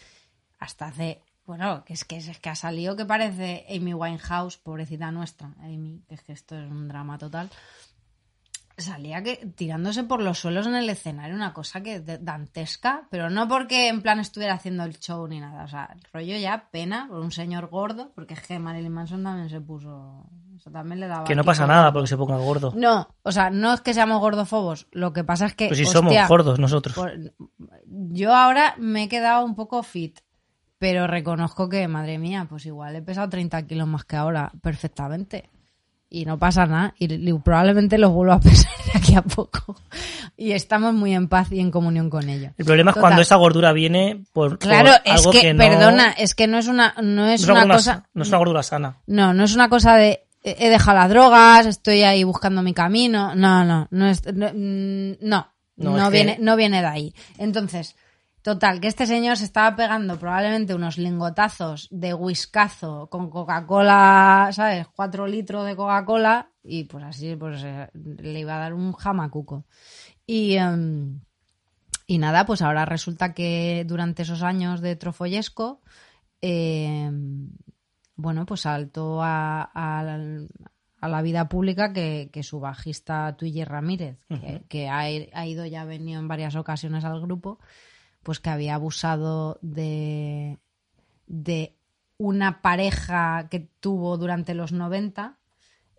[0.58, 1.22] hasta hace...
[1.44, 6.04] Bueno, que es que, es que ha salido que parece Amy Winehouse, pobrecita nuestra, Amy,
[6.08, 7.50] es que esto es un drama total
[8.80, 13.48] salía que tirándose por los suelos en el escenario, una cosa que dantesca, pero no
[13.48, 17.18] porque en plan estuviera haciendo el show ni nada, o sea, rollo ya pena por
[17.20, 21.24] un señor gordo, porque es que Marilyn Manson también se puso, eso también le daba
[21.24, 22.72] Que no pasa nada porque se ponga gordo.
[22.76, 25.84] No, o sea, no es que seamos gordofobos, lo que pasa es que Pues si
[25.84, 26.94] hostia, somos gordos nosotros.
[26.94, 27.12] por-
[27.86, 30.20] yo ahora me he quedado un poco fit,
[30.78, 35.50] pero reconozco que, madre mía, pues igual he pesado 30 kilos más que ahora, perfectamente.
[36.12, 36.92] Y no pasa nada.
[36.98, 39.76] Y, probablemente los vuelvo a pesar de aquí a poco.
[40.36, 42.50] Y estamos muy en paz y en comunión con ello.
[42.58, 46.10] El problema es cuando esa gordura viene por, por Claro, es algo que, no- perdona,
[46.10, 47.80] es que no es una, no no es una cosa.
[47.82, 48.96] sa- no es una gordura sana.
[49.06, 52.74] No, no es una cosa de eh, he dejado las drogas, estoy ahí buscando mi
[52.74, 53.34] camino.
[53.34, 55.46] No, no, no es no, mm, no,
[55.76, 57.14] No, que- viene, no viene de ahí.
[57.38, 57.94] Entonces,
[58.42, 64.86] total, que este señor se estaba pegando probablemente unos lingotazos de whiskazo con Coca-Cola, ¿sabes?
[64.88, 69.64] Cuatro litros de Coca-Cola y pues así pues eh, le iba a dar un jamacuco.
[70.26, 71.20] Y, em,
[72.06, 75.80] y nada, pues ahora resulta que durante esos años de trofollesco,
[76.42, 77.10] eh,
[78.16, 80.18] bueno, pues saltó a, a-
[81.02, 84.18] a la vida pública que, que su bajista Twiggy Ramírez,
[84.68, 87.58] que, ha, ha ido ya ha venido en varias ocasiones al grupo,
[88.22, 90.58] pues que había abusado de,
[91.26, 91.74] de
[92.18, 95.38] una pareja que tuvo durante los 90,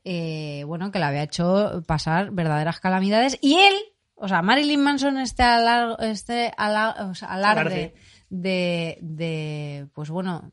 [0.04, 3.38] eh, bueno, que le había hecho pasar verdaderas calamidades.
[3.42, 3.74] Y él,
[4.16, 7.94] o sea, Marilyn Manson, este, alar- este ala- o sea, alarde Alarde.
[8.30, 10.52] de, de, pues bueno,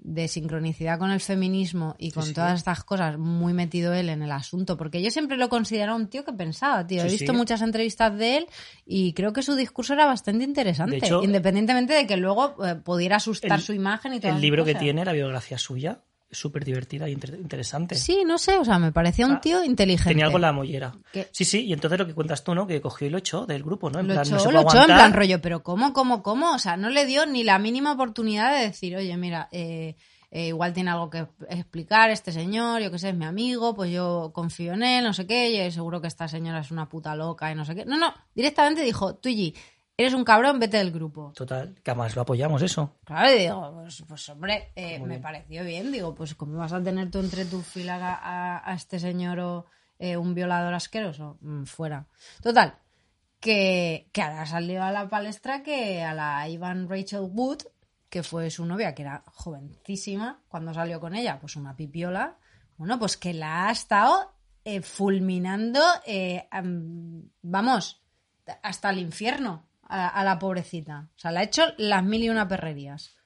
[0.00, 2.32] de sincronicidad con el feminismo y con sí.
[2.32, 5.96] todas estas cosas, muy metido él en el asunto, porque yo siempre lo he considerado
[5.96, 7.02] un tío que pensaba, tío.
[7.02, 8.46] He visto muchas entrevistas de él
[8.86, 13.16] y creo que su discurso era bastante interesante, hecho, independientemente de que luego eh, pudiera
[13.16, 14.32] asustar el- su imagen y todo.
[14.32, 17.94] El libro que tiene, la biografía suya, súper divertida y inter- interesante.
[17.94, 20.10] Sí, no sé, o sea, me parecía un Ah, tío inteligente.
[20.10, 20.92] Tenía algo en la mollera.
[21.12, 22.66] Que- Sí, sí, y entonces lo que cuentas tú, ¿no?
[22.66, 24.00] Que cogió y lo echó del grupo, ¿no?
[24.00, 26.52] En Lo plan, echó, no se lo echó en plan rollo, pero ¿cómo, cómo, cómo?
[26.54, 29.96] O sea, no le dio ni la mínima oportunidad de decir, oye, mira, eh,
[30.30, 33.90] eh, igual tiene algo que explicar este señor, yo qué sé, es mi amigo, pues
[33.90, 37.16] yo confío en él, no sé qué, y seguro que esta señora es una puta
[37.16, 37.86] loca y no sé qué.
[37.86, 39.54] No, no, directamente dijo, Tuyi,
[39.98, 41.32] eres un cabrón, vete del grupo.
[41.34, 42.96] Total, que además lo apoyamos eso.
[43.04, 45.90] Claro, y digo, pues, pues, hombre, eh, me pareció bien.
[45.92, 48.14] Digo, pues ¿cómo vas a tener tú entre tu fila a,
[48.56, 49.66] a- a este señor o
[49.98, 51.36] eh, un violador asqueroso?
[51.40, 52.06] Mm, fuera.
[52.42, 52.76] Total,
[53.40, 57.62] que, que ahora salió a la palestra que a la Ivan Rachel Wood,
[58.08, 62.36] que fue su novia, que era jovencísima, cuando salió con ella, pues una pipiola,
[62.76, 64.32] bueno, pues que la ha estado
[64.64, 65.80] eh, fulminando,
[66.50, 68.00] am, vamos,
[68.62, 71.08] hasta el infierno a, la pobrecita.
[71.16, 73.16] O sea, le ha hecho las mil y una perrerías.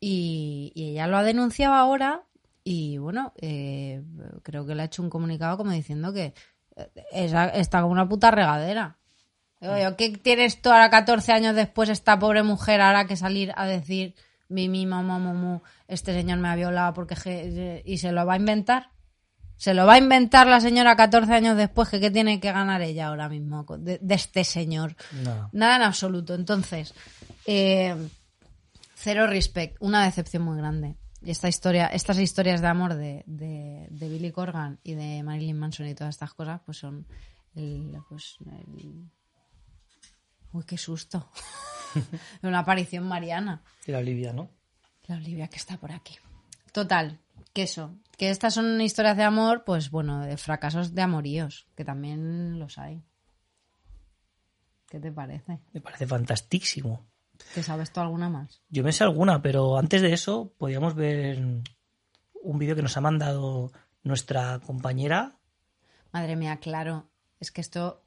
[0.00, 2.24] Y, ella lo ha denunciado ahora
[2.64, 4.02] y bueno, eh,
[4.42, 6.34] creo que le ha hecho un comunicado como diciendo que
[6.76, 8.98] eh, esa- está como una puta regadera.
[9.60, 13.66] Yo, ¿qué tienes tú ahora 14 años después esta pobre mujer ahora que salir a
[13.66, 14.14] decir
[14.48, 18.90] mi, mi, mamá, este señor me ha violado porque y se lo va a inventar?
[19.60, 22.80] Se lo va a inventar la señora 14 años después que qué tiene que ganar
[22.80, 24.96] ella ahora mismo de, de este señor.
[25.22, 25.50] No.
[25.52, 26.34] Nada en absoluto.
[26.34, 26.94] Entonces,
[27.44, 27.94] eh,
[28.94, 30.96] cero respect, una decepción muy grande.
[31.22, 35.58] Y esta historia, estas historias de amor de, de, de Billy Corgan y de Marilyn
[35.58, 37.06] Manson y todas estas cosas, pues son
[37.54, 39.10] el, pues, el-
[40.52, 41.30] Uy, qué susto.
[42.42, 43.62] Una aparición mariana.
[43.86, 44.48] Y la Olivia, ¿no?
[45.06, 46.16] La Olivia que está por aquí.
[46.72, 47.20] Total,
[47.52, 47.96] que eso.
[48.16, 52.78] Que estas son historias de amor, pues bueno, de fracasos de amoríos, que también los
[52.78, 53.02] hay.
[54.88, 55.60] ¿Qué te parece?
[55.72, 57.06] Me parece fantastísimo.
[57.54, 58.60] ¿Te sabes tú alguna más?
[58.68, 61.62] Yo me sé alguna, pero antes de eso podíamos ver
[62.42, 65.38] un vídeo que nos ha mandado nuestra compañera.
[66.12, 67.08] Madre mía, claro.
[67.38, 68.02] Es que esto.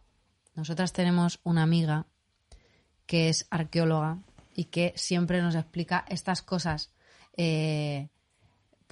[0.56, 2.06] Nosotras tenemos una amiga
[3.08, 4.20] que es arqueóloga
[4.54, 6.94] y que siempre nos explica estas cosas.
[7.36, 8.10] eh,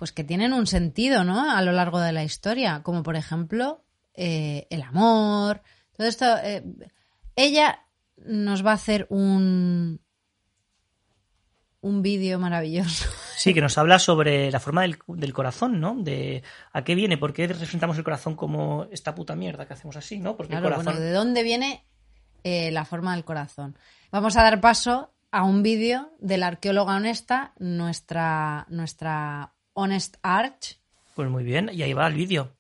[0.02, 1.52] pues que tienen un sentido, ¿no?
[1.56, 2.82] A lo largo de la historia.
[2.82, 3.84] Como por ejemplo,
[4.16, 5.62] eh, el amor.
[5.96, 6.26] Todo esto.
[6.44, 6.64] eh,
[7.36, 7.86] ella
[8.18, 10.02] nos va a hacer un.
[11.82, 13.08] un vídeo maravilloso.
[13.38, 15.96] Sí, que nos habla sobre la forma del, del corazón, ¿no?
[15.96, 16.42] De
[16.74, 20.18] a qué viene, por qué representamos el corazón como esta puta mierda que hacemos así,
[20.20, 20.36] ¿no?
[20.36, 20.94] Porque Claro, el corazón.
[20.96, 21.86] bueno, ¿de dónde viene
[22.44, 23.78] eh, la forma del corazón?
[24.12, 30.80] Vamos a dar paso a un vídeo de la arqueóloga honesta, nuestra, nuestra Honest Arch.
[31.16, 32.52] Pues muy bien, y ahí va el vídeo.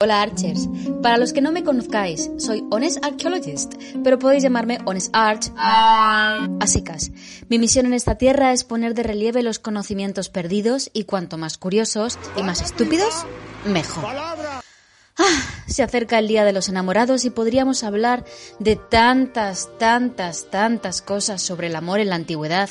[0.00, 0.68] Hola Archers,
[1.02, 6.66] para los que no me conozcáis, soy Honest Archaeologist, pero podéis llamarme Honest Arch a
[6.66, 7.10] secas.
[7.48, 11.58] Mi misión en esta tierra es poner de relieve los conocimientos perdidos y cuanto más
[11.58, 13.26] curiosos y más estúpidos,
[13.64, 14.04] mejor.
[15.20, 18.24] Ah, se acerca el Día de los Enamorados y podríamos hablar
[18.60, 22.70] de tantas, tantas, tantas cosas sobre el amor en la antigüedad.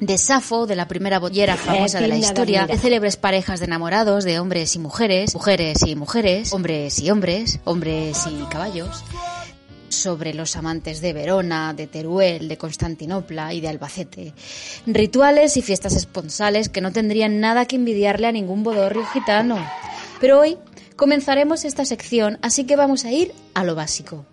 [0.00, 4.24] De Safo, de la primera bollera famosa de la historia, de célebres parejas de enamorados,
[4.24, 9.02] de hombres y mujeres, mujeres y mujeres, hombres y hombres, hombres y caballos.
[9.88, 14.34] Sobre los amantes de Verona, de Teruel, de Constantinopla y de Albacete.
[14.86, 19.56] Rituales y fiestas esponsales que no tendrían nada que envidiarle a ningún bodorrio gitano.
[20.20, 20.58] Pero hoy
[20.96, 24.26] comenzaremos esta sección, así que vamos a ir a lo básico.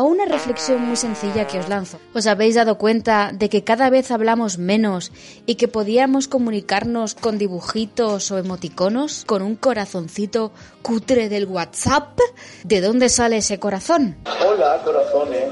[0.00, 2.00] A una reflexión muy sencilla que os lanzo.
[2.14, 5.12] ¿Os habéis dado cuenta de que cada vez hablamos menos
[5.44, 9.26] y que podíamos comunicarnos con dibujitos o emoticonos?
[9.26, 12.18] ¿Con un corazoncito cutre del WhatsApp?
[12.64, 14.16] ¿De dónde sale ese corazón?
[14.42, 15.50] Hola, corazones.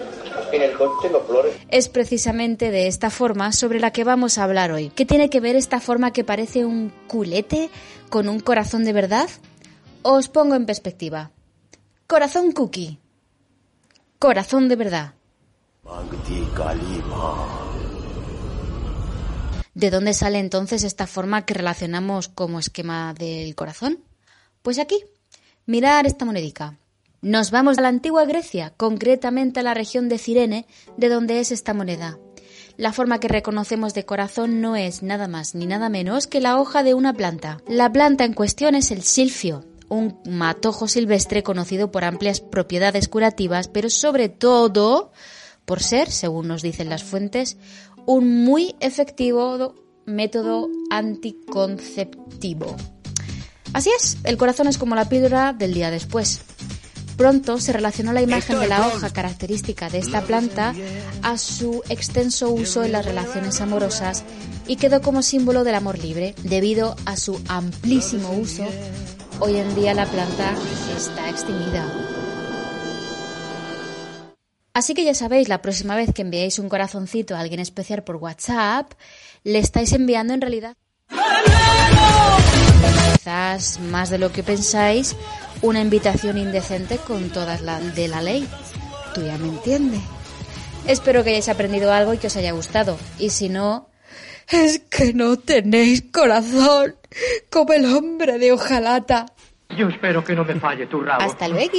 [0.50, 1.52] en el coche los flores.
[1.68, 4.90] Es precisamente de esta forma sobre la que vamos a hablar hoy.
[4.94, 7.68] ¿Qué tiene que ver esta forma que parece un culete
[8.08, 9.28] con un corazón de verdad?
[10.00, 11.32] Os pongo en perspectiva.
[12.06, 12.98] Corazón cookie.
[14.18, 15.14] Corazón de verdad.
[19.74, 24.00] ¿De dónde sale entonces esta forma que relacionamos como esquema del corazón?
[24.62, 25.04] Pues aquí,
[25.66, 26.78] mirar esta monedica.
[27.22, 31.52] Nos vamos a la antigua Grecia, concretamente a la región de Cirene, de donde es
[31.52, 32.18] esta moneda.
[32.76, 36.60] La forma que reconocemos de corazón no es nada más ni nada menos que la
[36.60, 37.58] hoja de una planta.
[37.68, 43.68] La planta en cuestión es el silfio, un matojo silvestre conocido por amplias propiedades curativas,
[43.68, 45.12] pero sobre todo
[45.64, 47.58] por ser, según nos dicen las fuentes,
[48.06, 49.74] un muy efectivo
[50.06, 52.74] método anticonceptivo.
[53.74, 56.40] Así es, el corazón es como la píldora del día después.
[57.18, 60.72] Pronto se relacionó la imagen de la hoja característica de esta planta
[61.22, 64.22] a su extenso uso en las relaciones amorosas
[64.68, 66.34] y quedó como símbolo del amor libre.
[66.44, 68.64] Debido a su amplísimo uso,
[69.40, 70.54] hoy en día la planta
[70.96, 71.86] está extinguida.
[74.74, 78.16] Así que ya sabéis, la próxima vez que enviéis un corazoncito a alguien especial por
[78.16, 78.92] WhatsApp,
[79.42, 80.76] le estáis enviando en realidad
[83.14, 85.16] quizás más de lo que pensáis,
[85.62, 88.46] una invitación indecente con todas las de la ley.
[89.14, 90.00] Tú ya me entiendes.
[90.86, 92.96] Espero que hayáis aprendido algo y que os haya gustado.
[93.18, 93.88] Y si no,
[94.50, 96.96] es que no tenéis corazón
[97.50, 99.26] como el hombre de hojalata.
[99.76, 101.22] Yo espero que no me falle tu rabo.
[101.22, 101.72] Hasta luego.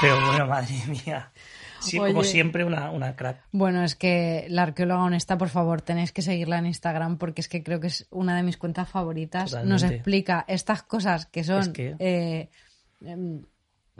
[0.00, 1.30] Pero bueno, madre mía.
[1.80, 3.44] Sí, como siempre, una, una crack.
[3.52, 7.48] Bueno, es que la arqueóloga honesta, por favor, tenéis que seguirla en Instagram porque es
[7.48, 9.52] que creo que es una de mis cuentas favoritas.
[9.52, 9.94] Nos Totalmente.
[9.94, 12.50] explica estas cosas que son Es que- eh,
[13.04, 13.42] em,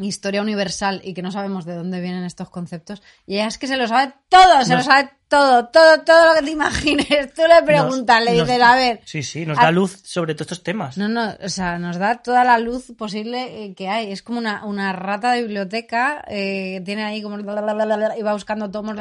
[0.01, 3.03] historia universal y que no sabemos de dónde vienen estos conceptos.
[3.27, 6.35] Y ella es que se lo sabe todo, se lo sabe todo, todo, todo lo
[6.39, 7.07] que te imagines.
[7.35, 9.01] Tú le preguntas, le Nos- dices, a ver.
[9.05, 10.97] Sí, sí, nos a- da luz sobre todos estos temas.
[10.97, 14.11] No, no, o sea, nos da toda la luz posible eh, que hay.
[14.13, 17.39] Es como una, una rata de biblioteca, eh, tiene ahí como...
[17.39, 18.97] y va buscando tomos,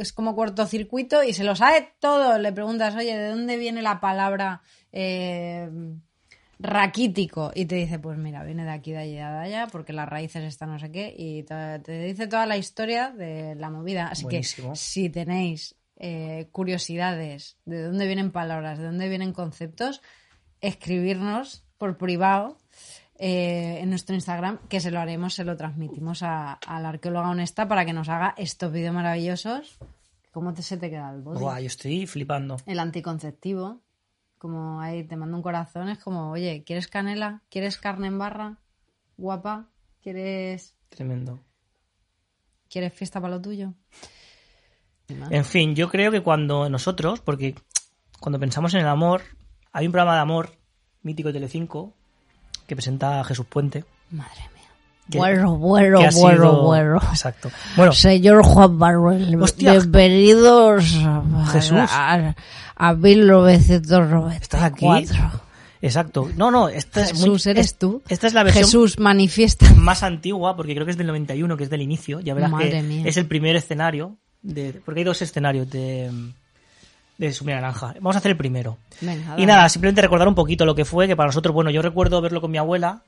[0.00, 2.38] es como cortocircuito y se lo sabe todo.
[2.38, 5.68] Le preguntas, oye, ¿de dónde viene la palabra eh,
[6.60, 7.50] raquítico?
[7.54, 10.44] Y te dice, pues mira, viene de aquí, de allá, de allá, porque las raíces
[10.44, 14.08] están no sé qué, y te, te dice toda la historia de la movida.
[14.08, 14.70] Así Buenísimo.
[14.70, 20.02] que si tenéis eh, curiosidades de dónde vienen palabras, de dónde vienen conceptos,
[20.60, 22.58] escribirnos por privado
[23.18, 27.30] eh, en nuestro Instagram, que se lo haremos, se lo transmitimos a, a la arqueóloga
[27.30, 29.78] honesta para que nos haga estos vídeos maravillosos.
[30.30, 31.40] ¿Cómo te, se te queda el body?
[31.40, 32.56] Buah, yo estoy flipando.
[32.66, 33.80] El anticonceptivo.
[34.40, 37.42] Como ahí te mando un corazón, es como, oye, ¿quieres canela?
[37.50, 38.56] ¿Quieres carne en barra?
[39.18, 39.68] Guapa.
[40.02, 41.38] ¿Quieres, Tremendo.
[42.70, 43.74] ¿quieres fiesta para lo tuyo?
[45.08, 47.54] En fin, yo creo que cuando nosotros, porque
[48.18, 49.20] cuando pensamos en el amor,
[49.72, 50.56] hay un programa de amor
[51.02, 51.92] mítico de Telecinco
[52.66, 53.84] que presenta a Jesús Puente.
[54.10, 54.59] Madre mía.
[55.08, 56.96] Bueno, bueno, bueno, sido- bueno.
[57.10, 57.50] Exacto.
[57.76, 59.72] Bueno, Señor Juan Manuel, Hostia.
[59.72, 61.78] bienvenidos a, Jesús.
[61.90, 62.34] a,
[62.76, 64.30] a 1994.
[64.40, 64.86] ¿estás aquí?
[65.82, 66.28] Exacto.
[66.36, 68.02] No, no, esta es muy- Jesús, ¿eres es- tú?
[68.08, 69.72] Esta es la versión Jesús, manifiesta.
[69.74, 72.20] más antigua, porque creo que es del 91, que es del inicio.
[72.20, 73.02] Ya verás Madre que mía.
[73.06, 76.10] es el primer escenario, de, porque hay dos escenarios de,
[77.18, 77.94] de Sumida Naranja.
[77.94, 78.76] Vamos a hacer el primero.
[79.00, 81.80] Venga, Y nada, simplemente recordar un poquito lo que fue, que para nosotros, bueno, yo
[81.82, 83.02] recuerdo verlo con mi abuela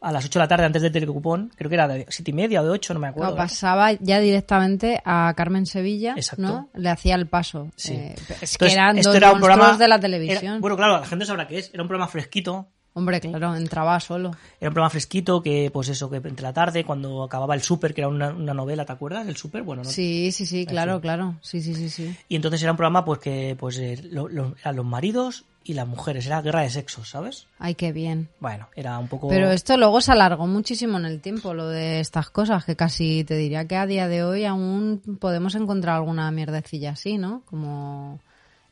[0.00, 2.34] a las 8 de la tarde antes del telecupón, creo que era de 7 y
[2.34, 3.32] media o de 8, no me acuerdo.
[3.34, 6.42] Claro, pasaba ya directamente a Carmen Sevilla, Exacto.
[6.42, 6.68] ¿no?
[6.74, 7.70] Le hacía el paso.
[7.76, 7.94] Sí.
[7.94, 10.60] Eh, es Entonces, que eran esto dos era un programa de la era- televisión.
[10.60, 11.70] bueno, claro, la gente sabrá qué es.
[11.72, 12.68] Era un programa fresquito.
[12.98, 14.30] Hombre, claro, entraba solo.
[14.58, 17.92] Era un programa fresquito que, pues eso, que entre la tarde, cuando acababa el súper,
[17.92, 19.28] que era una, una novela, ¿te acuerdas?
[19.28, 21.34] El súper, bueno, no, Sí, sí, sí, claro, claro.
[21.42, 22.16] Sí, sí, sí, sí.
[22.30, 25.74] Y entonces era un programa pues que pues eh, lo- lo- eran los maridos y
[25.74, 27.48] las mujeres, era guerra de sexos, ¿sabes?
[27.58, 28.30] Ay, qué bien.
[28.40, 29.28] Bueno, era un poco...
[29.28, 33.24] Pero esto luego se alargó muchísimo en el tiempo, lo de estas cosas, que casi
[33.24, 37.42] te diría que a día de hoy aún podemos encontrar alguna mierdecilla así, ¿no?
[37.44, 38.20] Como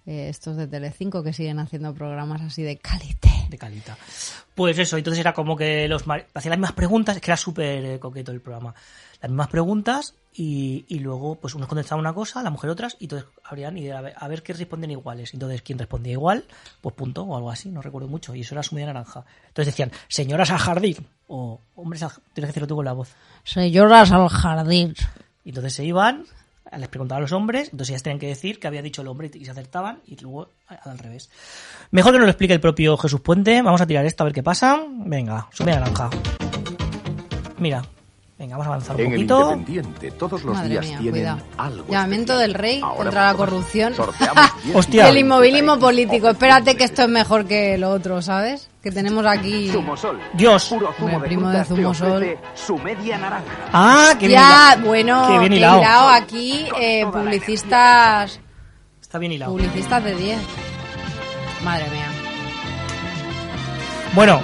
[0.07, 3.31] eh, estos de Telecinco que siguen haciendo programas así de calité.
[3.49, 3.97] de calidad.
[4.55, 7.85] Pues eso, entonces era como que los hacían las mismas preguntas, es que era súper
[7.85, 8.75] eh, coqueto el programa.
[9.21, 13.05] Las mismas preguntas y, y luego pues unos contestaban una cosa, la mujer otras, y
[13.05, 15.33] entonces habrían y a ver, a ver qué responden iguales.
[15.33, 16.45] Entonces quien respondía igual,
[16.81, 18.35] pues punto o algo así, no recuerdo mucho.
[18.35, 19.25] Y eso era su media naranja.
[19.49, 23.15] Entonces decían, señoras al jardín, o hombres al tienes que decirlo tú con la voz.
[23.45, 24.95] Señoras al jardín.
[25.45, 26.25] Y entonces se iban,
[26.79, 29.31] les preguntaban a los hombres, entonces ellas tenían que decir que había dicho el hombre
[29.35, 31.31] y se acertaban, y luego al revés.
[31.91, 33.61] Mejor que nos lo explique el propio Jesús Puente.
[33.63, 34.81] Vamos a tirar esto a ver qué pasa.
[34.89, 36.11] Venga, sube naranja.
[37.59, 37.83] Mira,
[38.37, 39.53] Venga, vamos a avanzar un En el poquito.
[39.53, 41.39] Independiente todos los Madre días mía, tienen cuidado.
[41.57, 41.87] algo.
[41.89, 43.95] Llamamiento del rey Ahora contra la corrupción.
[43.95, 45.07] sorteamos 10 Hostia.
[45.07, 46.29] Y el inmovilismo político.
[46.31, 48.69] Espérate que esto es mejor que lo otro, ¿sabes?
[48.85, 49.71] Que tenemos aquí.
[49.73, 50.21] Zumosol.
[50.35, 50.67] Dios.
[50.67, 52.39] Puro zumo de primo de Zumosol.
[52.55, 53.45] Su media naranja.
[53.73, 55.81] Ah, qué bien ya, bueno, Qué bien hilado.
[55.81, 58.39] hilado aquí, eh, publicistas,
[59.01, 59.53] Está bien hilado.
[59.53, 60.39] publicistas de 10.
[61.65, 62.09] Madre mía.
[64.15, 64.43] Bueno,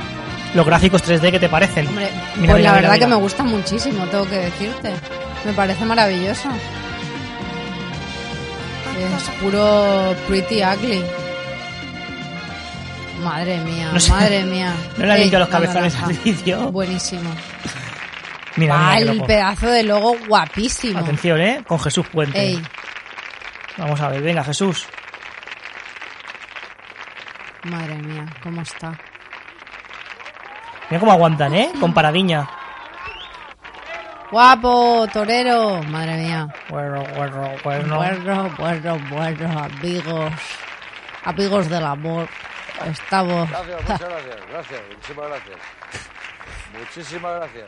[0.54, 1.86] los gráficos 3D, ¿qué te parecen?
[1.88, 3.06] Hombre, Mira, pues mira, la mira, verdad mira.
[3.06, 4.92] que me gusta muchísimo, tengo que decirte.
[5.44, 6.48] Me parece maravilloso.
[8.98, 11.04] Es puro pretty ugly.
[13.22, 14.10] Madre mía, No sé.
[14.12, 14.72] madre mía.
[14.96, 16.72] No le Ey, limpiado los la cabezones al.
[16.72, 17.30] Buenísimo.
[18.56, 20.98] Mira, Ah, mira, el pedazo de logo guapísimo.
[20.98, 21.62] Atención, ¿eh?
[21.66, 22.38] Con Jesús Puente.
[22.40, 22.62] Ey,
[23.76, 24.86] Vamos a ver, venga, Jesús.
[27.64, 28.92] madre mía, cómo está.
[30.90, 31.70] Mira cómo aguantan, ¿eh?
[31.78, 32.48] Con paradiña.
[34.30, 35.82] Guapo, torero.
[35.84, 36.48] Madre mía.
[36.68, 37.96] Bueno, bueno, bueno.
[37.96, 40.32] Bueno, bueno, bueno, amigos.
[41.24, 42.28] Amigos del amor.
[42.86, 43.48] Estamos.
[43.50, 44.36] Gracias, muchas gracias.
[44.50, 45.58] Gracias, muchísimas gracias.
[46.78, 47.66] Muchísimas gracias.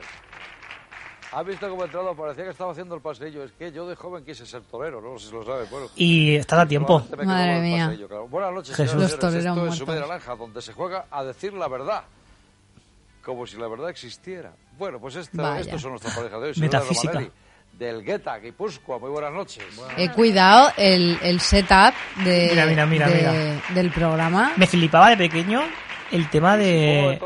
[1.33, 2.15] ¿Has visto cómo he entrado?
[2.15, 3.43] Parecía que estaba haciendo el paseillo.
[3.43, 5.71] Es que yo de joven quise ser torero, no sé si lo sabes.
[5.71, 7.07] Bueno, Y estás a tiempo.
[7.25, 7.87] Madre mía.
[7.87, 8.29] paseillo, claro.
[8.29, 9.03] Buenas noches, Jesús.
[9.03, 9.45] Esto es
[9.77, 12.05] su media naranja, donde se juega a decir la verdad.
[13.25, 14.53] Como si la verdad existiera.
[14.77, 16.55] Bueno, pues esta, estos son nuestra pareja de hoy.
[16.57, 17.13] Metafísica.
[17.13, 17.33] Romanelli,
[17.79, 18.99] Del Guetta, Guipúzcoa.
[18.99, 19.65] Muy buenas noches.
[19.97, 21.95] He cuidado el, el setup
[22.25, 23.63] de, Mira, mira, mira, de- mira.
[23.75, 24.53] del programa.
[24.57, 25.63] Me flipaba de pequeño
[26.13, 27.19] el tema de,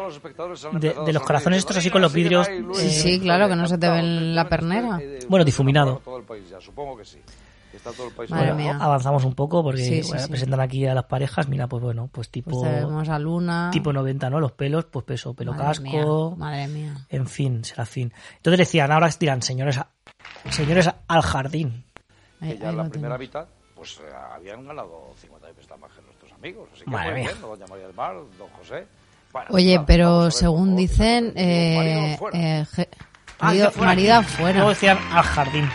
[1.04, 2.48] de, los corazones estos así con los vidrios.
[2.48, 4.98] eh, Sí, sí, claro, que no se te ve en la pernera.
[5.02, 6.00] Eh, Bueno, difuminado.
[6.04, 7.18] Todo el país ya, supongo que sí.
[7.72, 8.54] Que Está todo el país Madre fuera.
[8.74, 8.78] mía.
[8.80, 10.30] avanzamos un poco porque Sí, sí, bueno, sí.
[10.30, 11.48] presentan aquí a las parejas.
[11.48, 13.70] Mira, pues bueno, pues tipo, Pues tenemos a Luna.
[13.72, 14.38] tipo 90, ¿no?
[14.40, 15.82] Los pelos, pues peso, pelo Madre casco.
[15.82, 16.04] mía,
[16.38, 16.94] madre mía.
[17.10, 18.12] En fin, Serafín.
[18.36, 19.88] Entonces decían, ahora dirán, señores, a-
[20.50, 21.84] señores al jardín.
[22.40, 25.90] Ahí- que ya ahí en la primera mitad pues eh, habían ganado 50 veces más
[25.92, 26.68] que nuestros amigos.
[26.72, 27.28] Así que Madre mía.
[27.28, 28.86] bien, doña María del Mar, don José.
[29.32, 32.38] Bueno, Oye, vamos, pero según favor, dicen, eh, fuera.
[32.38, 32.88] eh, je-
[33.38, 33.86] Ah, marido, ya fuera.
[33.90, 34.54] marido afuera.
[34.54, 35.68] Luego decían al jardín.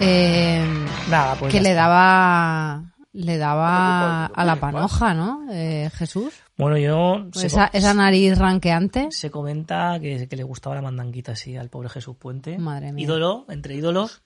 [0.00, 2.82] Eh, Nada, pues que le daba
[3.12, 5.46] le daba preocupes, a la panoja, ¿no?
[5.52, 6.34] Eh, Jesús.
[6.62, 7.26] Bueno, yo...
[7.34, 9.08] Esa, nariz ranqueante.
[9.10, 12.58] Se comenta que, que le gustaba la mandanguita así al pobre Jesús Puente.
[12.58, 13.04] Madre mía.
[13.04, 14.22] Ídolo, entre ídolos.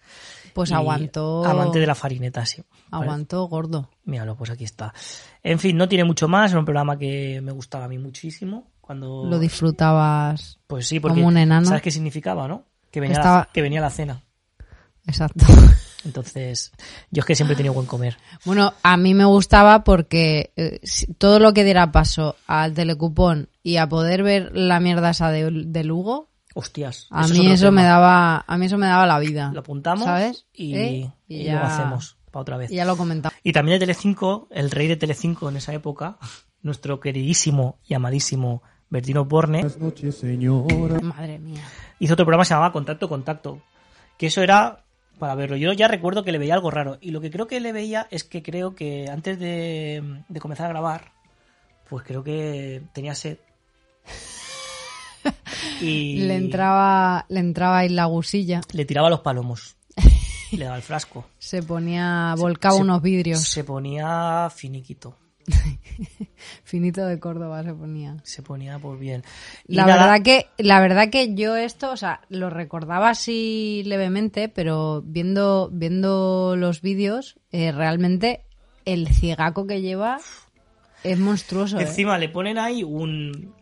[0.55, 1.45] Pues aguantó.
[1.45, 2.63] Amante de la farineta, sí.
[2.91, 3.91] Aguantó gordo.
[4.05, 4.95] Míralo, pues aquí está.
[5.43, 6.51] En fin, no tiene mucho más.
[6.51, 8.69] Era un programa que me gustaba a mí muchísimo.
[8.81, 9.25] Cuando...
[9.27, 10.59] Lo disfrutabas.
[10.67, 11.67] Pues sí, porque como un enano.
[11.67, 12.65] ¿sabes qué significaba, no?
[12.91, 14.23] Que venía, Estaba- la, que venía la cena.
[15.07, 15.45] Exacto.
[16.07, 16.73] Entonces,
[17.11, 18.17] yo es que siempre he tenido buen comer.
[18.45, 20.81] Bueno, a mí me gustaba porque eh,
[21.19, 25.51] todo lo que diera paso al telecupón y a poder ver la mierda esa de,
[25.51, 27.09] de Lugo, Hostias.
[27.11, 27.83] a mí eso tema.
[27.83, 29.51] me daba, a mí eso me daba la vida.
[29.53, 30.47] Lo apuntamos ¿sabes?
[30.55, 31.13] y, ¿Eh?
[31.29, 32.71] y ya, lo hacemos para otra vez.
[32.71, 33.37] y ya lo comentamos.
[33.43, 36.17] Y también de Telecinco, el rey de Telecinco en esa época,
[36.63, 39.67] nuestro queridísimo y amadísimo Bertino Borne,
[41.03, 41.63] Madre mía.
[41.99, 43.61] hizo otro programa que se llamaba Contacto Contacto.
[44.17, 44.86] Que eso era
[45.19, 45.57] para verlo.
[45.57, 46.99] Yo ya recuerdo que le veía algo raro.
[47.01, 50.67] Y lo que creo que le veía es que creo que antes de, de comenzar
[50.67, 51.13] a grabar,
[51.89, 53.39] pues creo que tenía sed.
[55.81, 59.77] Y Le entraba, le entraba ahí la gusilla, le tiraba los palomos.
[60.53, 61.27] Y le daba el frasco.
[61.39, 63.41] se ponía, volcaba Se- unos vidrios.
[63.41, 65.17] Se ponía finiquito.
[66.65, 68.17] Finito de Córdoba se ponía.
[68.23, 69.23] Se ponía por bien.
[69.67, 73.83] Y La nada, verdad que, la verdad que yo esto, o sea, lo recordaba así
[73.87, 78.43] levemente, pero viendo, viendo los vídeos, eh, realmente
[78.85, 80.19] el ciegaco que lleva
[81.03, 81.79] es monstruoso.
[81.79, 81.83] ¿eh?
[81.83, 83.55] Encima le ponen ahí un,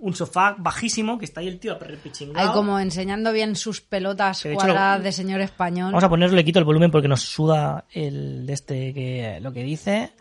[0.00, 2.48] un sofá bajísimo que está ahí el tío perrepichingado.
[2.48, 5.92] Ahí como enseñando bien sus pelotas de cuadradas de señor español.
[5.92, 9.52] Vamos a ponerle, le quito el volumen porque nos suda el de este que lo
[9.52, 10.12] que dice.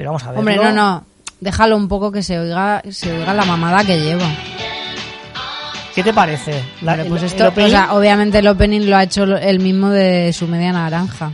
[0.00, 0.38] Pero vamos a ver.
[0.38, 1.04] Hombre, no, no.
[1.40, 4.24] Déjalo un poco que se oiga, se oiga la mamada que lleva.
[5.94, 6.64] ¿Qué te parece?
[6.80, 7.66] La- Hombre, pues el- esto, el opening?
[7.66, 11.32] o sea, obviamente el opening lo ha hecho el mismo de su media naranja.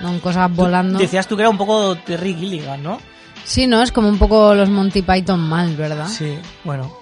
[0.00, 1.00] Con cosas volando.
[1.00, 3.00] Decías tú que era un poco Terry Gilligan, ¿no?
[3.44, 6.06] Sí, no, es como un poco los Monty Python mal, ¿verdad?
[6.06, 6.92] Sí, bueno.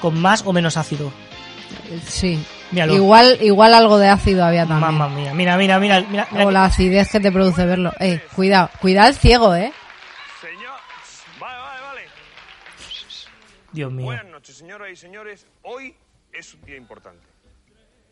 [0.00, 1.10] Con más o menos ácido.
[2.06, 2.40] Sí.
[2.74, 2.94] Míralo.
[2.94, 4.80] Igual, igual algo de ácido había también.
[4.80, 5.32] Mamma mía.
[5.32, 6.00] Mira, mira, mira.
[6.00, 7.92] mira, mira O la acidez que te produce verlo.
[8.00, 9.72] Eh, cuidado, cuidado el ciego, eh.
[10.40, 10.72] Señor.
[11.38, 12.00] Vale, vale, vale.
[13.70, 14.06] Dios mío.
[14.06, 15.46] Buenas noches, señoras y señores.
[15.62, 15.94] Hoy
[16.32, 17.24] es un día importante.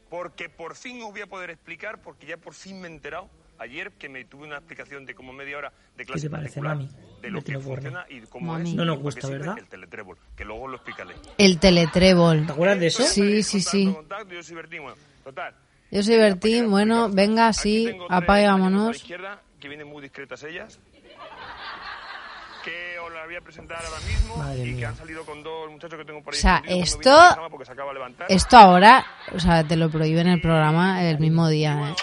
[0.08, 3.28] Porque por fin os voy a poder explicar, porque ya por fin me he enterado,
[3.62, 6.60] ayer que me tuve una explicación de como media hora de ¿Qué clase te parece,
[6.60, 6.88] mami?
[7.20, 8.70] de lo que funciona y cómo Mami.
[8.70, 8.76] es.
[8.76, 9.56] No nos gusta, ¿verdad?
[9.58, 11.14] El teletrébol, que luego lo explicaré.
[11.38, 12.46] El teletrébol.
[12.46, 13.02] ¿Te acuerdas de eso?
[13.04, 13.92] Sí, sí, sí.
[13.92, 15.54] Contacto, yo soy Bertín, bueno, total.
[15.90, 18.96] Yo soy Bertín, bueno, venga, sí, a la apagámonos.
[18.96, 20.78] izquierda, que vienen muy discretas ellas.
[22.64, 24.88] Que os las voy a presentar ahora mismo Madre y que mía.
[24.90, 26.38] han salido con dos muchachos que tengo por ahí.
[26.38, 27.48] O sea, esto- a
[27.84, 28.26] se.
[28.28, 29.04] Esto ahora,
[29.34, 31.94] o sea, te lo prohíben el programa el mismo día, ¿eh?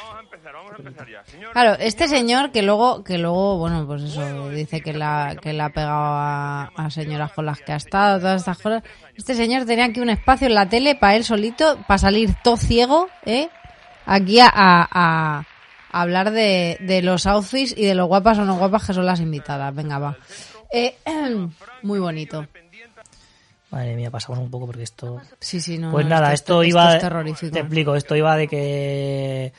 [0.43, 1.23] Vamos a empezar, vamos a empezar ya.
[1.25, 5.53] Señor, Claro, este señor que luego, que luego, bueno, pues eso, dice que la, que
[5.53, 8.83] le ha pegado a, a señoras con las que ha estado, todas estas cosas.
[9.15, 12.57] Este señor tenía aquí un espacio en la tele para él solito, para salir todo
[12.57, 13.49] ciego, ¿eh?
[14.05, 15.39] Aquí a, a-
[15.91, 19.05] a hablar de, de los outfits y de lo guapas o no guapas que son
[19.05, 19.73] las invitadas.
[19.75, 20.17] Venga, va.
[20.71, 20.95] Eh,
[21.83, 22.45] muy bonito.
[23.71, 25.21] Madre mía, pasamos un poco porque esto...
[25.39, 25.91] Sí, sí, no.
[25.91, 26.95] Pues nada, esto, esto iba...
[26.95, 27.51] es terrorífico.
[27.53, 29.53] Te explico, esto iba de que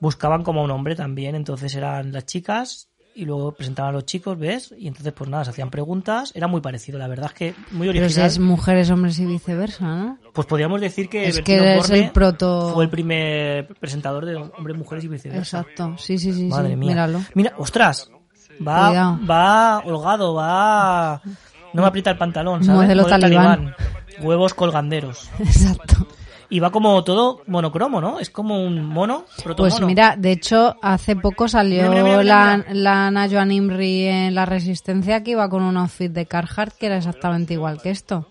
[0.00, 4.06] buscaban como a un hombre también, entonces eran las chicas y luego presentaban a los
[4.06, 4.72] chicos, ¿ves?
[4.78, 7.88] Y entonces pues nada, se hacían preguntas, era muy parecido, la verdad es que muy
[7.88, 8.26] Pero si original.
[8.28, 10.18] es mujeres, hombres y viceversa, ¿no?
[10.32, 12.70] Pues podríamos decir que Es que es el proto...
[12.72, 15.60] fue el primer presentador de hombres, mujeres y viceversa.
[15.60, 16.90] Exacto, sí, sí, sí, Madre sí, mía.
[16.90, 17.20] míralo.
[17.34, 18.08] Mira, ostras,
[18.66, 19.18] va, Cuidado.
[19.28, 21.20] va holgado, va...
[21.74, 22.80] No me aprieta el pantalón, ¿sabes?
[22.82, 23.74] Modelo talibán.
[24.22, 25.28] Huevos colganderos.
[25.40, 26.06] Exacto.
[26.50, 28.18] Y va como todo monocromo, ¿no?
[28.18, 29.76] Es como un mono, protomono.
[29.76, 32.74] Pues mira, de hecho, hace poco salió Mira, mira, mira, la, mira.
[32.74, 36.96] la Najoan Imri en La Resistencia que iba con un outfit de Carhartt que era
[36.96, 38.26] exactamente igual que esto.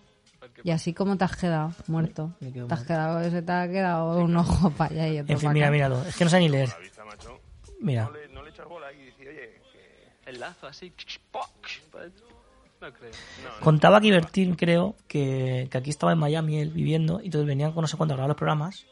[0.63, 2.33] Y así como te has quedado, muerto.
[2.39, 5.53] Te has quedado, se te ha quedado un ojo para allá y otro En fin,
[5.53, 6.03] mira, míralo.
[6.03, 6.69] Es que no sé ni leer.
[7.79, 8.09] Mira.
[8.33, 9.61] no le, echas bola y dices, oye.
[10.25, 10.93] El lazo así.
[12.79, 13.11] Creo.
[13.61, 17.71] Contaba aquí Bertín, creo, que, que aquí estaba en Miami él viviendo y entonces venían
[17.73, 18.85] con no sé cuánto a grabar los programas,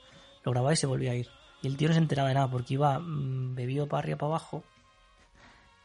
[0.44, 1.30] lo grababa y se volvía a ir.
[1.62, 4.30] Y el tío no se enteraba de nada porque iba mm, bebido para arriba para
[4.30, 4.64] abajo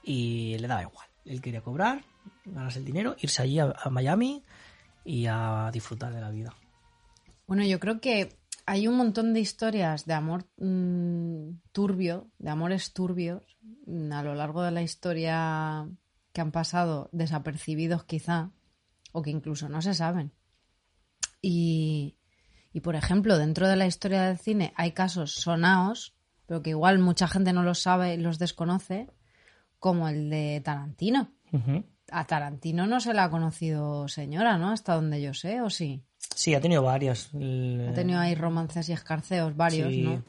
[0.02, 1.06] y le daba igual.
[1.24, 2.04] Él quería cobrar,
[2.44, 4.42] ganarse el dinero, irse allí a, a Miami
[5.04, 6.54] y a disfrutar de la vida.
[7.46, 8.36] Bueno, yo creo que
[8.66, 13.42] hay un montón de historias de amor mm, turbio, de amores turbios,
[13.86, 15.88] mm, a lo largo de la historia
[16.32, 18.50] que han pasado desapercibidos quizá,
[19.12, 20.32] o que incluso no se saben.
[21.40, 22.16] Y,
[22.72, 26.14] y, por ejemplo, dentro de la historia del cine hay casos sonados,
[26.46, 29.08] pero que igual mucha gente no los sabe y los desconoce,
[29.78, 31.32] como el de Tarantino.
[32.10, 34.70] A Tarantino no se le ha conocido señora, ¿no?
[34.70, 36.02] Hasta donde yo sé, ¿o sí?
[36.34, 37.30] Sí, ha tenido varias.
[37.34, 40.02] El- Ha tenido ahí romances y escarceos varios, Sí.
[40.02, 40.24] ¿no?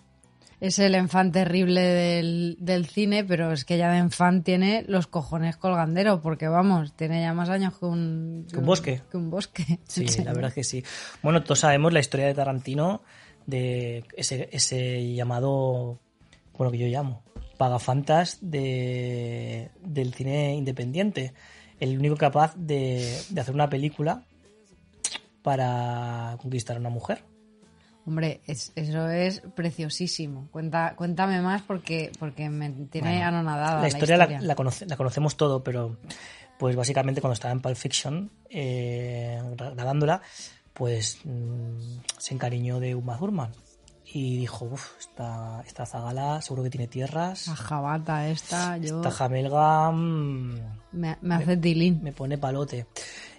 [0.63, 5.07] Es el enfant terrible del, del cine, pero es que ya de enfant tiene los
[5.07, 9.01] cojones colganderos, porque vamos, tiene ya más años que un, Que un bosque.
[9.11, 9.79] Que un bosque.
[9.83, 10.23] Sí, Sí.
[10.23, 10.81] la verdad es que sí.
[11.21, 13.01] Bueno, todos sabemos la historia de Tarantino,
[13.45, 15.99] de ese, ese llamado,
[16.57, 17.23] bueno, que yo llamo,
[17.57, 21.33] pagafantas de, del cine independiente.
[21.81, 24.23] El único capaz de, de hacer una película
[25.41, 27.25] para conquistar a una mujer.
[28.05, 30.47] Hombre, es- eso es preciosísimo.
[30.51, 33.81] Cuenta, cuéntame más porque, porque me tiene Bueno, anonadada.
[33.81, 35.97] la historia, la, la conoce- la conocemos todo, pero
[36.59, 40.21] pues básicamente cuando estaba en Pulp Fiction eh, gra- grabándola,
[40.73, 41.77] pues mm,
[42.17, 43.51] se encariñó de Uma Thurman
[44.05, 48.97] y dijo, uff, esta, esta zagala seguro que tiene tierras, La jabata esta, yo...
[48.97, 52.01] esta jamelga Me, me hace tilín.
[52.03, 52.85] me pone palote.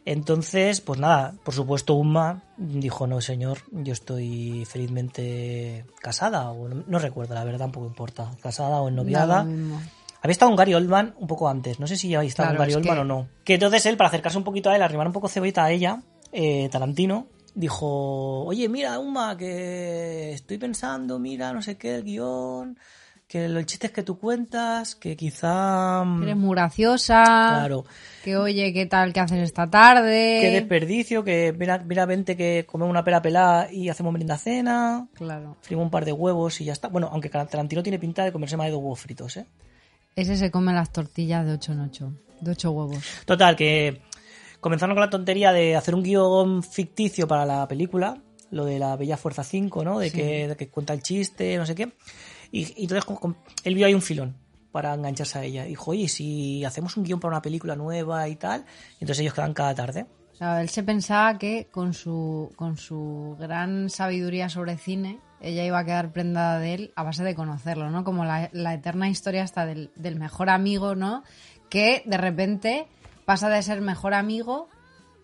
[0.06, 6.84] Entonces, pues nada, por supuesto Uma dijo, no señor, yo estoy felizmente casada, o no,
[6.86, 9.44] no recuerdo, la verdad tampoco importa, casada o Da ennoviada.
[9.44, 9.80] mismo.
[10.20, 12.62] Había estado con Gary Oldman un poco antes, no sé si había estado Claro, con
[12.62, 13.28] Gary es Oldman que- o no.
[13.44, 16.02] Que entonces él, para acercarse un poquito a él, arrimar un poco cebollita a ella,
[16.32, 22.78] eh, Tarantino, dijo, oye, mira, Uma, que estoy pensando, mira, no sé qué, el guion,
[23.34, 26.04] que los chistes que tú cuentas, que quizá...
[26.04, 27.24] mm, Eres muy graciosa.
[27.24, 27.84] Claro.
[28.22, 29.12] Que oye, ¿qué tal?
[29.12, 30.38] ¿Qué haces esta tarde?
[30.40, 35.08] Qué desperdicio, que mira, mira, vente que comemos una pera pelada y hacemos merienda cena,
[35.14, 35.56] Claro.
[35.62, 36.86] frimos un par de huevos y ya está.
[36.86, 39.46] Bueno, aunque Tarantino tiene pinta de comerse más de dos huevos fritos, ¿eh?
[40.14, 42.12] Ese se come las tortillas de 8 en 8.
[42.40, 43.02] De 8 huevos.
[43.26, 44.00] Total, que
[44.60, 48.16] comenzaron con la tontería de hacer un guion ficticio para la película,
[48.52, 49.98] lo de la Bella Fuerza 5, ¿no?
[49.98, 50.18] De, Sí.
[50.18, 51.88] que, de que cuenta el chiste, no sé qué.
[52.54, 53.04] Y, y entonces
[53.64, 54.36] él vio ahí un filón
[54.72, 55.64] para engancharse a ella.
[55.64, 59.54] Dijo, oye, si hacemos un guion para una película nueva y tal, entonces ellos quedan
[59.54, 60.06] cada tarde.
[60.32, 65.64] O sea, él se pensaba que con su, con su gran sabiduría sobre cine, ella
[65.64, 68.02] iba a quedar prendada de él a base de conocerlo, ¿no?
[68.02, 71.22] Como la, la eterna historia hasta del, del mejor amigo, ¿no?
[71.70, 72.86] Que de repente
[73.24, 74.68] pasa de ser mejor amigo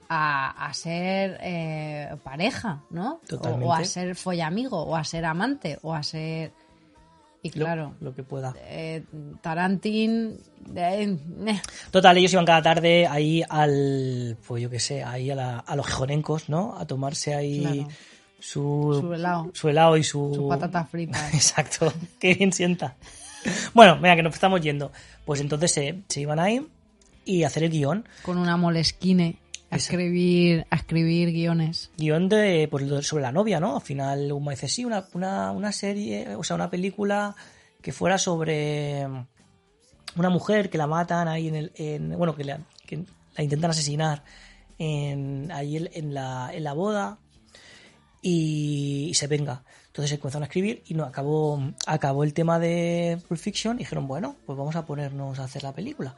[0.08, 3.20] a, a ser eh, pareja, ¿no?
[3.36, 6.52] O- O, a ser follamigo, o a ser amante, o a ser...
[7.42, 8.54] Y claro, lo, que pueda.
[8.66, 9.02] eh,
[9.40, 10.36] Tarantín...
[10.76, 11.16] eh,
[11.46, 11.60] eh.
[11.90, 15.74] Total, ellos iban cada tarde ahí al, pues yo qué sé, ahí a, la- a
[15.76, 16.76] los gijonencos, ¿no?
[16.78, 17.88] A tomarse ahí Claro.
[18.38, 19.50] su, Su helado.
[19.54, 20.32] su helado y su...
[20.34, 21.32] Sus patatas fritas.
[21.34, 22.96] Exacto, qué bien sienta.
[23.72, 24.92] Bueno, venga, que nos estamos yendo.
[25.24, 26.66] Pues entonces se, se iban ahí
[27.24, 28.06] y hacer el guion.
[28.22, 29.36] Con una molesquine
[29.70, 31.90] a escribir, a escribir guiones.
[31.96, 33.76] Guión de, pues, sobre la novia, ¿no?
[33.76, 37.36] Al final, Uma dice, sí, una, una, una serie, o sea, una película
[37.80, 39.06] que fuera sobre
[40.16, 41.72] una mujer que la matan ahí en el.
[41.76, 43.04] En, bueno, que la, que
[43.36, 44.24] la intentan asesinar
[44.78, 47.18] en, ahí en, en la, en la boda
[48.22, 49.62] y, y se venga.
[49.86, 53.80] Entonces se comenzaron a escribir y no acabó, acabó el tema de Pulp Fiction y
[53.80, 56.16] dijeron, bueno, pues vamos a ponernos a hacer la película.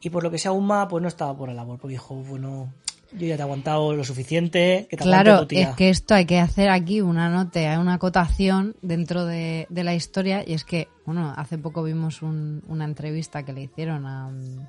[0.00, 2.72] Y por lo que sea, Uma pues no estaba por la labor, porque dijo, bueno,
[3.12, 5.70] yo ya te he aguantado lo suficiente, que te Claro, tu tía.
[5.70, 9.84] es que esto hay que hacer aquí una nota, hay una acotación dentro de, de
[9.84, 14.06] la historia y es que, bueno, hace poco vimos un- una entrevista que le hicieron
[14.06, 14.28] a...
[14.28, 14.66] mm,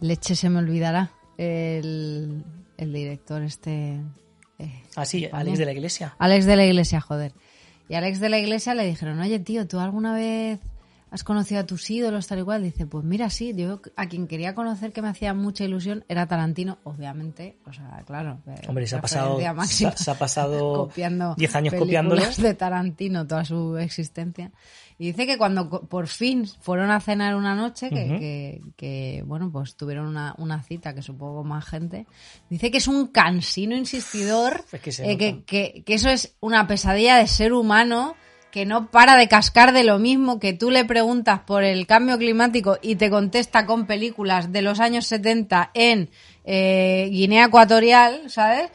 [0.00, 2.44] Leche se me olvidará, el,
[2.76, 4.00] el director este...
[4.58, 5.28] eh, Ah, sí.
[5.32, 6.14] Alex de la Iglesia.
[6.18, 7.32] Alex de la Iglesia, joder.
[7.88, 10.60] Y a Alex de la Iglesia le dijeron, oye tío, ¿tú alguna vez
[11.10, 12.62] has conocido a tus ídolos tal y cual?
[12.62, 16.26] Dice, pues mira, sí, yo a quien quería conocer que me hacía mucha ilusión era
[16.26, 18.40] Tarantino, obviamente, o sea, claro.
[18.46, 19.92] eh, Hombre, se ha pasado, máxima.
[19.96, 22.22] se, ha pasado copiando 10 años copiándolo.
[22.36, 24.52] de Tarantino toda su existencia.
[25.00, 28.18] Y dice que cuando por fin fueron a cenar una noche, que, Ujú.
[28.18, 32.06] que- que, bueno, pues tuvieron una, una cita, que supongo más gente,
[32.50, 37.16] dice que es un cansino insistidor, Es que eh, que- que eso es una pesadilla
[37.18, 38.16] de ser humano
[38.50, 42.16] que no para de cascar de lo mismo, que tú le preguntas por el cambio
[42.18, 46.08] climático y te contesta con películas de los años 70 en
[46.44, 48.70] eh, Guinea Ecuatorial, ¿sabes?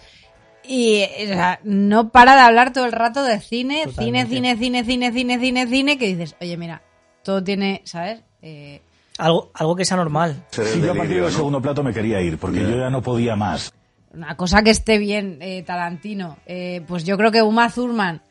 [0.65, 4.35] Y o sea, no para de hablar todo el rato de cine, cine, Totalmente.
[4.35, 6.81] cine, cine, cine, cine, cine, cine, que dices, oye, mira,
[7.23, 8.21] todo tiene, ¿sabes?
[8.41, 8.81] Eh,
[9.17, 10.45] Algo, algo que sea normal.
[10.51, 13.35] Sí, yo a partir del segundo plato me quería ir, porque yo ya no podía
[13.35, 13.73] más.
[14.13, 16.37] una cosa que esté bien, eh, Tarantino.
[16.45, 18.21] Eh, pues yo creo que Uma Thurman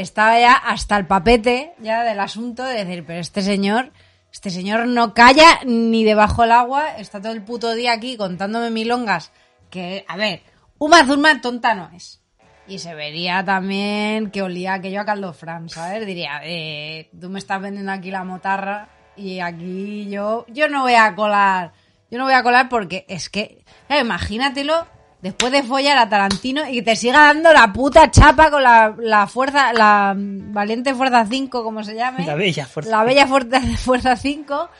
[0.00, 3.92] estaba ya hasta el papete ya del asunto de decir, pero este señor,
[4.32, 8.70] este señor no calla ni debajo del agua, está todo el puto día aquí contándome
[8.70, 9.32] milongas.
[9.70, 10.42] Que, a ver,
[10.78, 12.22] Uma Thurman tonta no es.
[12.68, 16.06] Y se vería también que olía aquello a caldo fran, ¿sabes?
[16.06, 20.94] Diría, eh, tú me estás vendiendo aquí la motarra y aquí yo, yo no voy
[20.94, 21.72] a colar,
[22.10, 24.86] yo no voy a colar porque es que, claro, imagínatelo
[25.22, 28.94] después de follar a Tarantino y que te siga dando la puta chapa con la,
[28.98, 32.24] la fuerza, la mm, valiente fuerza 5, como se llame.
[32.24, 32.90] La bella fuerza.
[32.90, 34.70] La bella fuerza, fuerza 5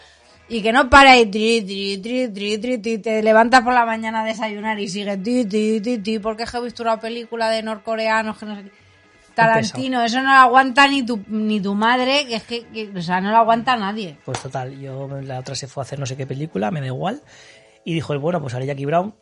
[0.48, 3.84] y que no para ahí, tri, tri, tri, tri, tri, tri, te levantas por la
[3.84, 6.98] mañana a desayunar y sigues ti, ti, ti, ti, porque es que he visto una
[6.98, 8.72] película de norcoreanos que no sé qué.
[9.34, 13.02] Tarantino, eso no lo aguanta ni tu, ni tu madre, que es que, que, o
[13.02, 14.16] sea, no lo aguanta nadie.
[14.24, 16.86] Pues total, yo la otra se fue a hacer no sé qué película, me da
[16.86, 17.22] igual.
[17.84, 19.14] Y dijo, bueno, pues haré Jackie Brown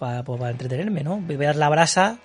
[0.00, 1.18] para, pues, para entretenerme, ¿no?
[1.20, 2.18] Voy a dar la brasa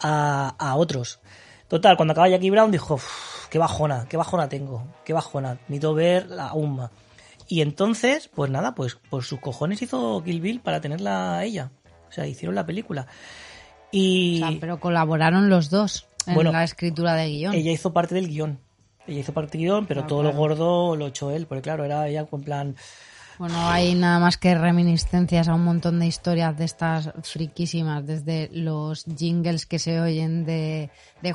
[0.00, 1.18] a, a otros.
[1.66, 5.94] Total, cuando acaba Jackie Brown dijo, "Uf, qué bajona, qué bajona tengo, qué bajona, necesito
[5.94, 6.92] ver la UMA.
[7.48, 11.70] Y entonces, pues nada, pues por sus cojones hizo Kill Bill para tenerla a ella.
[12.08, 13.06] O sea, hicieron la película.
[13.90, 17.54] Y O sea, pero colaboraron los dos en Bueno, la escritura de guion.
[17.54, 18.58] ella hizo parte del guion.
[19.06, 20.34] Ella hizo parte del guion, pero Ah, todo claro.
[20.34, 22.76] lo gordo lo echó él, porque claro, era ella en plan...
[23.38, 28.48] Bueno, hay nada más que reminiscencias a un montón de historias de estas friquísimas, desde
[28.52, 30.90] los jingles que se oyen de,
[31.22, 31.34] de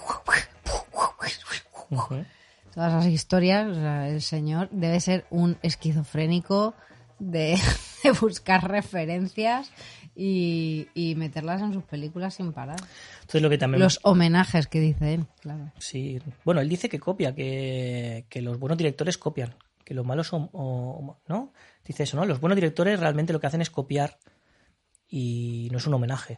[2.74, 3.68] todas esas historias.
[3.68, 6.74] O sea, el señor debe ser un esquizofrénico
[7.20, 7.58] de,
[8.04, 9.72] de buscar referencias
[10.16, 12.80] y, y meterlas en sus películas sin parar.
[13.22, 13.82] Entonces lo que también...
[13.82, 15.72] Los homenajes que dice él, claro.
[15.80, 20.28] Sí, bueno, él dice que copia, que, que los buenos directores copian, que los malos
[20.28, 21.52] son, o- ¿no?
[21.90, 22.24] Dice eso, ¿no?
[22.24, 24.20] Los buenos directores realmente lo que hacen es copiar
[25.10, 26.38] y no es un homenaje.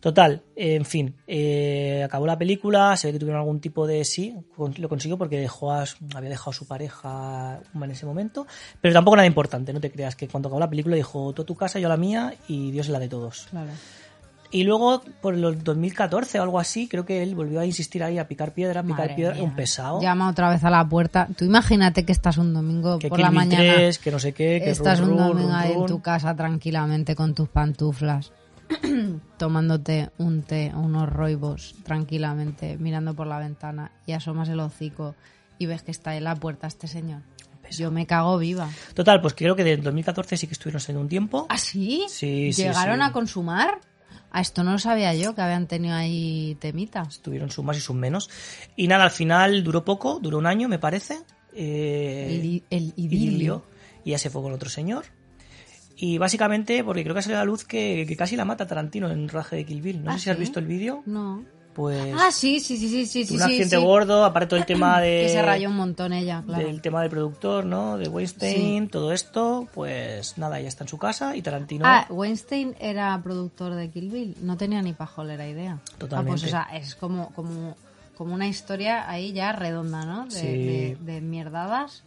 [0.00, 4.34] Total, en fin, eh, acabó la película, se ve que tuvieron algún tipo de sí,
[4.78, 5.84] lo consiguió porque dejó a,
[6.16, 8.48] había dejado a su pareja en ese momento,
[8.80, 11.54] pero tampoco nada importante, no te creas que cuando acabó la película dijo tú tu
[11.54, 13.46] casa, yo la mía y Dios es la de todos.
[13.50, 13.70] Claro.
[14.52, 18.18] Y luego, por el 2014 o algo así, creo que él volvió a insistir ahí
[18.18, 19.44] a picar piedra, a picar Madre piedra, mía.
[19.44, 20.00] un pesado.
[20.00, 21.28] Llama otra vez a la puerta.
[21.36, 23.74] Tú imagínate que estás un domingo que por Kill la Bill mañana.
[23.74, 25.86] 3, que no sé qué, que Estás run, un domingo run, ahí en run.
[25.86, 28.32] tu casa tranquilamente con tus pantuflas,
[29.38, 35.14] tomándote un té, unos roibos tranquilamente, mirando por la ventana y asomas el hocico
[35.58, 37.20] y ves que está en la puerta este señor.
[37.70, 38.68] Yo me cago viva.
[38.94, 41.46] Total, pues creo que del 2014 sí que estuvieron en un tiempo.
[41.48, 42.04] ¿Ah, sí?
[42.08, 43.02] Sí, sí, ¿Llegaron sí.
[43.04, 43.78] a consumar?
[44.32, 47.20] A esto no lo sabía yo, que habían tenido ahí temitas.
[47.20, 48.30] Tuvieron sus más y sus menos.
[48.76, 51.18] Y nada, al final duró poco, duró un año, me parece.
[51.52, 53.64] Eh, El, el idilio.
[54.04, 55.04] Y ya se fue con otro señor.
[55.96, 58.66] Y básicamente, porque creo que ha salido a la luz que, que casi la mata
[58.66, 60.04] Tarantino en el rodaje de Kill Bill.
[60.04, 60.40] No ¿Ah, sé si has sí?
[60.40, 61.02] visto el vídeo.
[61.06, 61.44] No.
[61.72, 63.32] Pues Ah, sí, sí, sí, sí, sí, sí.
[63.34, 63.82] un sí, accidente sí.
[63.82, 65.22] gordo, aparte todo el tema de...
[65.22, 66.66] Que se rayó un montón ella, claro.
[66.66, 67.96] Del tema del productor, ¿no?
[67.96, 71.84] De Weinstein, todo esto, pues nada, ya está en su casa y Tarantino...
[71.86, 74.36] Ah, Weinstein era productor de Kill Bill.
[74.42, 75.78] No tenía ni pajolera idea.
[75.96, 76.30] Totalmente.
[76.30, 77.76] Ah, pues, o sea, es como, como,
[78.16, 80.24] como una historia ahí ya redonda, ¿no?
[80.26, 80.46] De, Sí.
[80.46, 82.02] de- de mierdadas.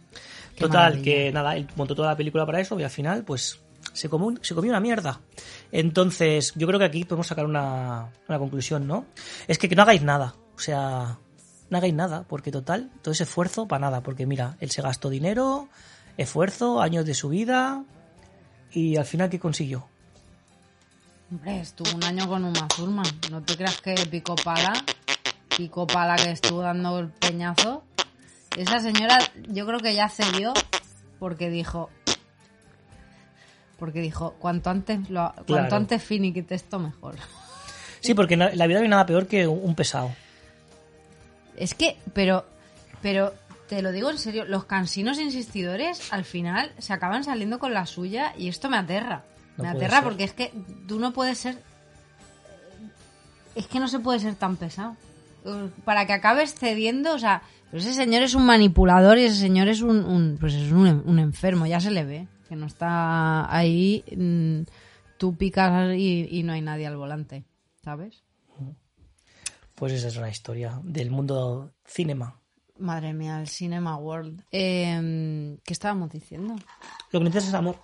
[0.54, 1.02] Qué Total, maravilla.
[1.04, 3.58] que nada, él montó toda la película para eso y al final, pues,
[3.94, 5.20] se comió, un- se comió una mierda.
[5.72, 9.06] Entonces, yo creo que aquí podemos sacar una, conclusión, ¿no?
[9.48, 10.34] Es que, no hagáis nada.
[10.56, 11.18] O sea,
[11.70, 14.02] no hagáis nada, porque total, todo ese esfuerzo para nada.
[14.02, 15.68] Porque mira, él se gastó dinero,
[16.16, 17.84] esfuerzo, años de su vida
[18.72, 19.88] y al final, ¿qué consiguió?
[21.30, 23.06] Hombre, estuvo un año con Uma Thurman.
[23.30, 24.72] No te creas que picó pala.
[25.56, 27.84] Picó pala que estuvo dando el peñazo.
[28.56, 30.52] Esa señora, yo creo que ya cedió
[31.18, 31.90] porque dijo.
[33.78, 35.76] Porque dijo, cuanto antes, lo, cuanto Claro.
[35.76, 37.16] antes finiquite esto mejor.
[38.00, 40.10] Sí, porque en la vida no hay nada peor que un pesado.
[41.56, 42.44] Es que, pero,
[43.02, 43.32] pero
[43.68, 47.86] te lo digo en serio, los cansinos insistidores al final se acaban saliendo con la
[47.86, 49.22] suya y esto me aterra.
[49.56, 50.04] No me aterra ser.
[50.04, 50.52] porque es que
[50.86, 51.56] tú no puedes ser.
[53.54, 54.96] Es que no se puede ser tan pesado.
[55.44, 59.36] Eh, Para que acabes cediendo, o sea, pues ese señor es un manipulador y ese
[59.40, 62.66] señor es un, un- pues es un, un enfermo, ya se le ve, que no
[62.66, 64.62] está ahí, mm,
[65.18, 67.44] tú picas y, y no hay nadie al volante,
[67.82, 68.22] ¿sabes?
[69.74, 72.38] Pues esa es una historia del mundo cinema.
[72.78, 74.42] Madre mía, el Cinema World.
[74.52, 76.54] Eh, ¿Qué estábamos diciendo?
[77.10, 77.76] Lo que necesitas es amor.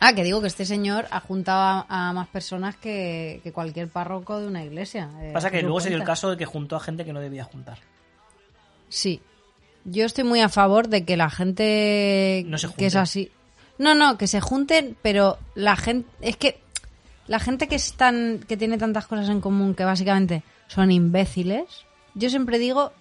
[0.00, 3.88] Ah, que digo que este señor ha juntado a, a más personas que, que cualquier
[3.88, 5.10] párroco de una iglesia.
[5.20, 7.20] eh, Pasa que luego se dio el caso de que juntó a gente que no
[7.20, 7.78] debía juntar.
[8.88, 9.20] Sí.
[9.84, 13.30] Yo estoy muy a favor de que la gente No se que es así.
[13.78, 16.08] No, no, que se junten, pero la gente.
[16.20, 16.60] Es que
[17.26, 18.40] la gente que es tan.
[18.46, 21.84] que tiene tantas cosas en común que básicamente son imbéciles.
[22.14, 22.92] Yo siempre digo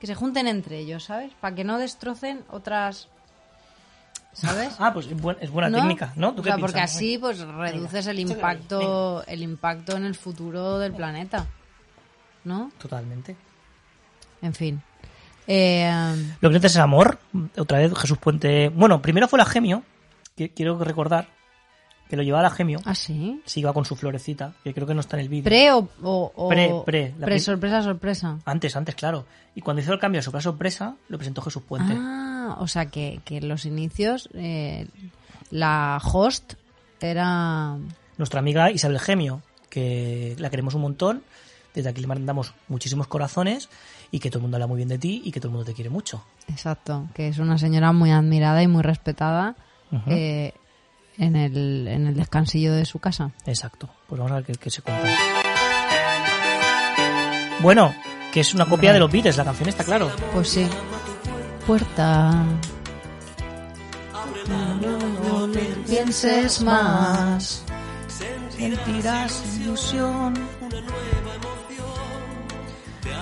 [0.00, 1.32] que se junten entre ellos, ¿sabes?
[1.40, 3.08] Para que no destrocen otras.
[4.34, 4.74] ¿Sabes?
[4.78, 5.78] Ah, pues es, buen- es buena ¿No?
[5.78, 6.32] técnica, ¿no?
[6.32, 8.34] ¿Tú O qué sea, porque así pues reduces el Venga.
[8.34, 11.46] impacto el impacto en el futuro del planeta.
[12.44, 12.70] ¿No?
[12.78, 13.34] Totalmente.
[14.42, 14.80] En fin.
[15.46, 15.90] Eh,
[16.40, 17.18] Lo que es amor.
[17.56, 18.68] Otra vez Jesús Puente.
[18.68, 19.82] Bueno, primero fue la Gemio.
[20.38, 21.28] Que quiero recordar
[22.08, 22.78] que lo llevaba la Gemio.
[22.86, 23.42] ¿Ah, sí?
[23.44, 25.44] Sí, iba con su florecita, que creo que no está en el vídeo.
[25.44, 27.14] ¿Pre o, o- o- Pre, pre.
[27.18, 28.38] La sorpresa, sorpresa?
[28.46, 29.26] Antes, antes, claro.
[29.54, 31.92] Y cuando hizo el cambio a sorpresa, sorpresa, lo presentó Jesús Puente.
[31.98, 34.86] Ah, o sea que, que en los inicios eh,
[35.50, 36.54] la host
[37.00, 37.76] era...
[38.16, 41.22] Nuestra amiga Isabel Gemio, que la queremos un montón.
[41.74, 43.68] Desde aquí le mandamos muchísimos corazones
[44.10, 45.66] y que todo el mundo habla muy bien de ti y que todo el mundo
[45.66, 46.24] te quiere mucho.
[46.48, 49.54] Exacto, que es una señora muy admirada y muy respetada
[50.06, 50.52] Eh,
[51.16, 53.30] en, el, en el descansillo de su casa.
[53.46, 53.88] Exacto.
[54.06, 55.08] Pues vamos a ver qué, qué se cuenta.
[57.60, 57.94] Bueno,
[58.32, 60.10] que es una copia de los Beatles, la canción está claro.
[60.32, 60.68] Pues sí.
[61.66, 62.44] Puerta.
[64.48, 65.48] No
[65.86, 67.64] pienses más.
[68.56, 70.34] Sentirás ilusión.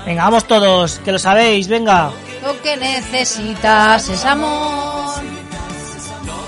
[0.05, 2.13] Venga, vamos todos, que lo sabéis, venga.
[2.43, 4.96] Lo que necesitas es amor.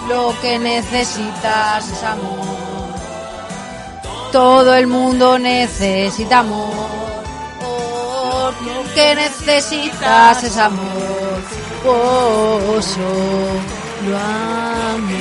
[0.09, 2.49] Lo que necesitas es amor.
[4.33, 6.73] Todo el mundo necesita amor.
[8.65, 11.43] Lo que necesitas es amor.
[11.87, 15.19] Oh, solo amor.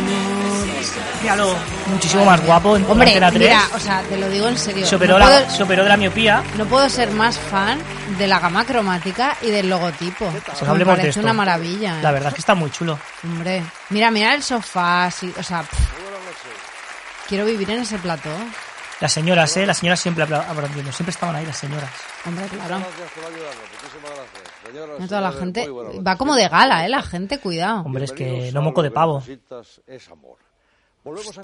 [1.21, 1.55] Míralo,
[1.87, 3.39] muchísimo más guapo en Hombre, Antena 3.
[3.41, 4.85] mira, o sea, te lo digo en serio.
[4.85, 6.43] se, operó no, la- puedo, se operó de la miopía.
[6.57, 7.79] no puedo ser más fan
[8.17, 10.25] de la gama cromática y del logotipo.
[10.31, 11.21] Pues Me hablemos de parece esto.
[11.21, 11.99] una maravilla.
[11.99, 12.03] ¿eh?
[12.03, 12.97] La verdad es que está muy chulo.
[13.23, 15.79] Hombre, mira, mira el sofá, así, o sea, pff,
[17.27, 18.29] quiero vivir en ese plató.
[18.99, 19.65] Las señoras, ¿eh?
[19.67, 20.91] Las señoras siempre apla- aplaudiendo.
[20.91, 21.89] Siempre estaban ahí las señoras.
[22.25, 22.81] Hombre, claro.
[24.99, 27.81] No toda la gente va como de gala, eh, la gente, cuidado.
[27.81, 29.19] Hombre, es que no moco de pavo.
[29.19, 30.37] necesitas es amor.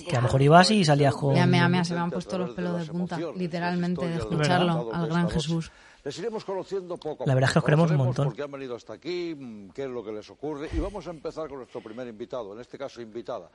[0.07, 1.33] Que a lo mejor ibas y salías con...
[1.33, 5.07] Mira, mira, mira, se me han puesto los pelos de punta, literalmente, de escucharlo al
[5.07, 5.29] gran.
[5.29, 5.71] Jesús.
[6.03, 8.25] Les iremos conociendo poco La verdad es que os queremos un montón.
[8.27, 10.69] por qué han venido hasta aquí, mm, qué es lo que les ocurre.
[10.73, 13.49] Y vamos a empezar con nuestro primer invitado, en este caso invitada.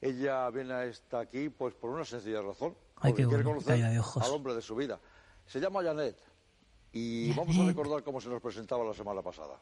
[0.00, 2.74] Ella viene hasta aquí pues por una sencilla razón.
[2.96, 4.24] Ay, porque quiere bueno, conocer calla de ojos.
[4.24, 4.98] al hombre de su vida.
[5.46, 6.16] Se llama Janet.
[6.92, 9.60] Y vamos a recordar cómo se nos presentaba la semana pasada.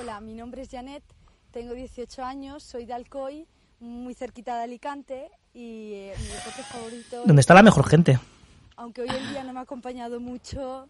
[0.00, 1.02] Hola, mi nombre es Janet,
[1.50, 3.46] tengo 18 años, soy de Alcoy,
[3.80, 8.18] muy cerquita de Alicante y eh, mi deporte favorito Donde está la mejor gente.
[8.76, 10.86] aunque hoy el día no me ha acompañado mucho,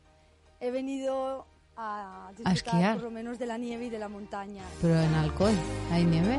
[0.60, 2.94] he venido a disfrutar esquiar.
[2.96, 4.62] por lo menos de la nieve y de la montaña.
[4.82, 5.54] Pero en Alcoy,
[5.92, 6.38] ¿hay nieve?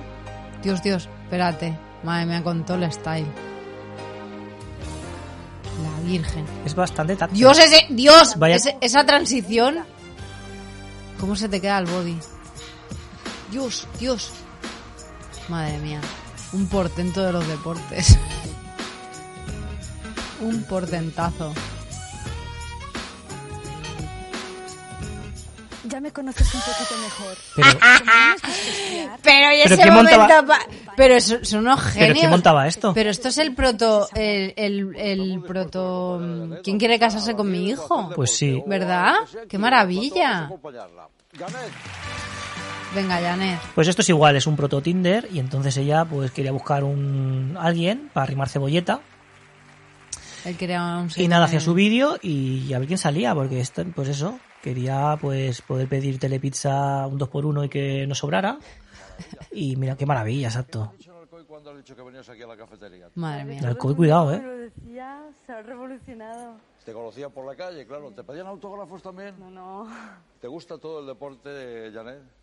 [0.61, 1.75] Dios, Dios, espérate.
[2.03, 3.25] Madre mía, con todo el style.
[5.83, 6.45] La Virgen.
[6.65, 7.37] Es bastante táctil.
[7.39, 9.79] Dios, ese, Dios, Vaya- ese- esa transición.
[11.19, 12.17] ¿Cómo se te queda el body?
[13.51, 14.31] Dios, Dios.
[15.49, 16.01] Madre mía,
[16.53, 18.17] un portento de los deportes.
[20.41, 21.53] un portentazo.
[25.83, 27.37] Ya me conoces un poquito mejor.
[27.55, 27.79] Pero-
[29.23, 32.17] Pero y ¿Pero ese montaba- momento pa- Pero son, son unos ¿Pero genios.
[32.19, 32.93] quién montaba esto?
[32.93, 36.21] Pero esto es el proto, el, el, el proto.
[36.63, 38.11] ¿Quién quiere casarse con mi hijo?
[38.15, 38.61] Pues sí.
[38.67, 39.15] ¿Verdad?
[39.49, 40.49] ¡Qué maravilla!
[42.93, 43.59] Venga, Janet.
[43.73, 47.57] Pues esto es igual, es un proto Tinder y entonces ella pues quería buscar un
[47.57, 48.99] alguien para arrimar cebolleta
[50.43, 53.85] Él quería un y nada, hacía su vídeo y a ver quién salía, porque esto,
[53.95, 58.57] pues eso, quería pues poder pedir telepizza un 2x1 y que no sobrara.
[59.51, 60.93] Y mira qué maravilla, exacto.
[61.47, 63.09] ¿Cuándo has dicho que venías aquí a la cafetería?
[63.15, 63.59] Madre mía.
[63.59, 64.71] El alcohol, cuidado, eh.
[65.45, 66.55] se ha revolucionado.
[66.85, 68.11] Te conocía por la calle, claro.
[68.11, 69.35] ¿Te pedían autógrafos también?
[69.37, 69.87] No, no,
[70.39, 72.40] ¿Te gusta todo el deporte, Janet?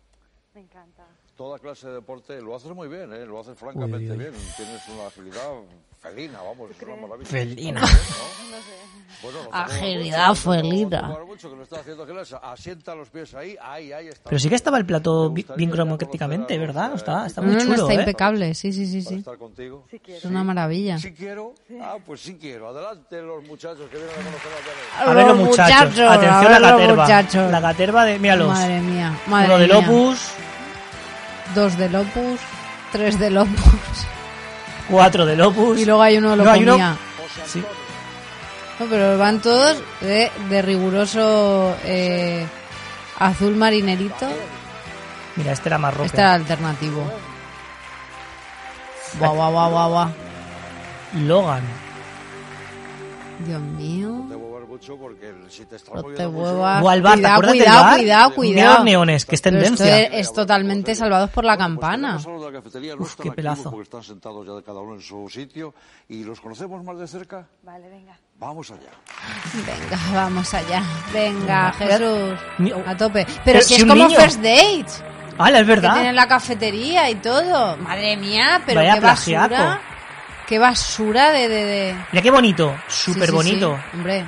[0.53, 1.28] Me encanta.
[1.39, 2.41] Toda clase de deporte.
[2.41, 3.25] Lo haces muy bien, ¿eh?
[3.25, 4.17] Lo haces francamente Uy, uy.
[4.17, 4.33] bien.
[4.57, 5.49] Tienes una agilidad
[6.01, 6.69] felina, vamos.
[6.71, 7.29] Es una maravilla.
[7.29, 7.79] Felina.
[7.79, 7.87] ¿No?
[9.23, 11.01] Bueno, no te Agilidad mucho, felina.
[11.01, 12.33] muevas mucho, que lo está haciendo Giles.
[12.41, 14.29] Asienta los pies ahí, ahí, ahí está.
[14.29, 16.93] Pero sí que estaba el plato bi- bien cromáticamente, ¿verdad?
[16.93, 17.95] Está, está muy chulo, está ¿eh?
[17.95, 18.53] impecable.
[18.53, 19.15] Sí, sí, sí, sí.
[19.15, 19.85] estar contigo.
[20.07, 20.97] Es una maravilla.
[20.99, 21.53] Sí quiero.
[21.81, 22.69] Ah, pues sí quiero.
[22.69, 25.09] Adelante los muchachos que vienen a conocer a Janet.
[25.09, 25.99] A ver los muchachos.
[25.99, 27.03] a Atención ver a la los caterva.
[27.03, 27.51] muchachos.
[27.51, 28.47] La caterva de, míralos.
[28.47, 29.79] Madre mía, madre Uno del mía.
[29.79, 30.31] Opus,
[31.55, 32.39] Dos del Opus,
[32.91, 34.05] tres del Opus.
[34.89, 35.79] cuatro del Opus.
[35.79, 36.97] Y luego hay uno de No, hay uno- Locomía.
[37.45, 37.63] Sí.
[38.79, 42.45] No, pero van todos de, de riguroso eh,
[43.17, 44.27] azul marinerito.
[45.35, 46.05] Mira, este era más rojo.
[46.05, 47.03] Este era alternativo.
[49.17, 50.09] Guau, guau, guau, guau, guau.
[51.25, 51.63] Logan.
[53.45, 54.25] Dios mío.
[54.87, 56.83] No te muevas mucho porque si te estás No te moviendo mucho- muevas.
[56.83, 57.97] O al bar, ¿te cuidado, cuidado, bar?
[57.99, 58.75] cuidado, cuidado.
[58.75, 59.99] los neones, que es Pero esto tendencia.
[59.99, 62.13] es, es totalmente salvados por la campana.
[62.13, 63.69] Los de la cafetería no Uf, qué pelazo.
[63.71, 65.73] porque están sentados ya de cada uno en su sitio
[66.07, 67.45] y los conocemos más de cerca.
[67.63, 68.17] Vale, venga.
[68.39, 68.89] Vamos allá.
[69.53, 70.83] Venga, vamos allá.
[71.13, 71.71] Venga.
[71.73, 72.39] Jesús.
[72.85, 73.25] A tope.
[73.25, 75.03] Pero, Pero si si es como niño- First Dates.
[75.37, 75.93] ¡Hala, es Que verdad!
[75.95, 77.77] tienen la cafetería y todo.
[77.77, 79.47] Madre mía, pero Vaya qué basura.
[79.47, 79.81] plagiaco.
[80.47, 81.47] Qué basura de...
[81.47, 82.75] de, de- Mira qué bonito.
[82.87, 83.77] Sí, Súper sí, bonito.
[83.77, 83.97] sí.
[83.97, 84.25] Hombre,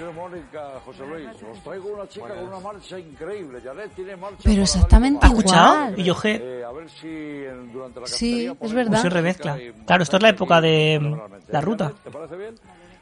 [0.00, 1.28] Buenas noches, Mónica, José Luis.
[1.52, 3.60] Os traigo una chica con una marcha increíble.
[3.62, 5.74] Janet tiene marcha pero exactamente ¿Has escuchado?
[5.76, 6.00] igual.
[6.00, 6.40] Y yo, G.
[6.40, 8.90] Eh, a ver si en- durante la Sí, es verdad.
[8.90, 9.58] Pues se remezcla.
[9.86, 11.92] Claro, esto es la época de mm, la ruta.
[12.02, 12.54] ¿Te parece bien?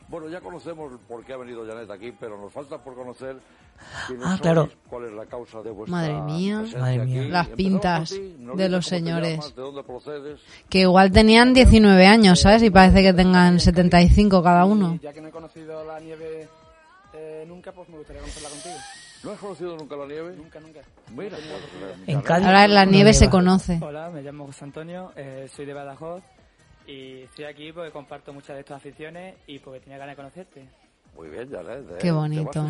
[0.08, 3.36] Bueno, ya conocemos por qué ha venido Janet aquí, pero nos falta por conocer
[3.80, 4.68] Ah, sois, claro.
[4.88, 6.64] cuál es la causa de vuestra Madre mía.
[6.78, 7.10] Madre aquí.
[7.12, 7.28] mía.
[7.28, 8.36] Las pintas ti.
[8.56, 9.32] De los señores.
[9.38, 10.40] llamas, ¿De dónde procedes?
[10.68, 12.62] Que igual tenían 19 años, ¿sabes?
[12.64, 14.98] Y parece que tengan 75 cada uno.
[15.02, 16.48] Ya que no he conocido la nieve
[17.46, 18.74] nunca, pues me gustaría conocerla contigo.
[19.24, 20.34] ¿No has conocido nunca la nieve?
[20.36, 20.80] Nunca, nunca.
[21.14, 21.36] Mira,
[22.06, 22.46] En Cádiz.
[22.46, 23.78] Ahora en la nieve se conoce.
[23.82, 26.22] Hola, me llamo José Antonio, eh, soy de Badajoz
[26.86, 30.68] y estoy aquí porque comparto muchas de tus aficiones y porque tenía ganas de conocerte.
[31.16, 31.80] Muy bien, Janet.
[31.80, 31.84] ¿eh?
[31.94, 32.66] Qué ¿Te vas bonito.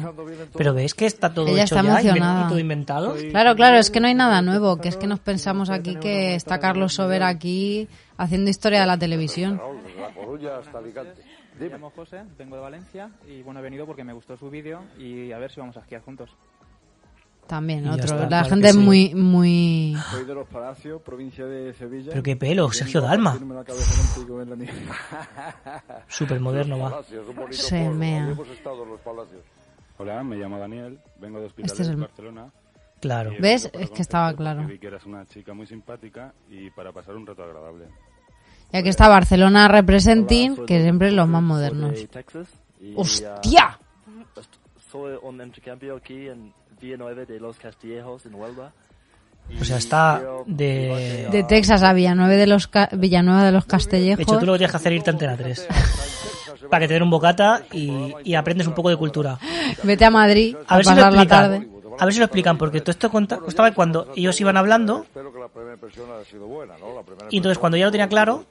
[0.56, 2.48] Pero ves que está todo Ella hecho está ya, emocionada.
[2.48, 3.14] todo inventado.
[3.30, 6.34] Claro, claro, es que no hay nada nuevo, que es que nos pensamos aquí que
[6.34, 9.60] está Carlos Sober aquí haciendo historia de la televisión.
[11.58, 14.82] Me llamo José, vengo de Valencia y bueno, he venido porque me gustó su vídeo
[14.98, 16.30] y a ver si vamos a esquiar juntos.
[17.46, 18.04] También, Y otro.
[18.04, 18.78] está, la gente es sí.
[18.78, 19.96] muy, muy...
[20.10, 22.10] Soy de Los Palacios, provincia de Sevilla.
[22.10, 23.38] Pero qué pelo, Sergio Dalma.
[26.08, 27.02] Súper moderno va.
[27.50, 28.36] Se mea.
[29.96, 32.52] Hola, me llamo Daniel, vengo de Hospitales, Este es el- Barcelona.
[33.00, 33.30] Claro.
[33.40, 33.70] ¿Ves?
[33.72, 34.66] Es que estaba claro.
[34.66, 37.86] Vi que eras una chica muy simpática y para pasar un rato agradable.
[38.72, 41.92] Y aquí está Barcelona Representing, que de- siempre los más modernos.
[41.92, 42.08] de
[42.96, 43.78] ¡Hostia!
[44.90, 48.72] soy un intercambio aquí en Villanueva de los Castillejos, en Huelva.
[49.60, 51.28] O sea, está de...
[51.30, 54.22] De Texas a Villanueva de los, Ca- Villanueva de los De Castellejos.
[54.22, 55.68] hecho, tú lo que tienes que hacer irte a Antena 3.
[56.70, 59.38] Para que te den un bocata y, y aprendes un poco de cultura.
[59.82, 61.50] Vete a Madrid a, A ver si lo pasar la explican.
[61.50, 61.68] tarde.
[61.98, 65.04] A ver si lo explican, porque todo esto costaba cuando ellos iban hablando
[67.30, 68.44] y entonces cuando ya lo tenía claro,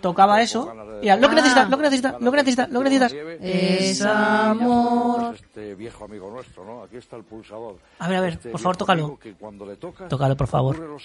[0.00, 0.72] tocaba eso
[1.02, 3.12] y era lo que necesita, lo que necesita, lo que necesita, lo que necesitas.
[3.40, 5.34] Es amor.
[5.34, 6.82] Este viejo amigo nuestro, ¿no?
[6.82, 7.76] Aquí está el pulsador.
[7.98, 9.18] A ver, a ver, Este por favor, tócalo.
[10.08, 10.98] Tócalo, por favor.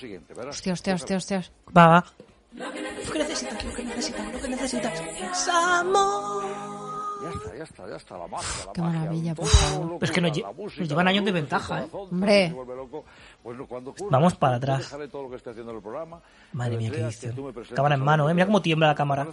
[0.49, 1.43] Hostia, hostia, hostia, hostia.
[1.75, 2.05] Va, va.
[2.53, 2.81] Lo que
[3.19, 6.84] necesitas, lo que necesitas, lo que necesitas es amor.
[7.25, 9.99] Ya está, ya está, ya está, la magia, la Qué magia, maravilla, por favor.
[9.99, 11.87] Pero es que nos, lle- música, nos llevan años de ventaja, ¿eh?
[11.91, 12.55] Hombre.
[13.43, 14.79] Pues Vamos para atrás.
[14.79, 16.19] dejaré todo lo que esté haciendo en el programa.
[16.53, 18.33] Madre mía, qué presentes Cámara en mano, ¿eh?
[18.33, 19.25] Mira cómo tiembla la ¿Te cámara.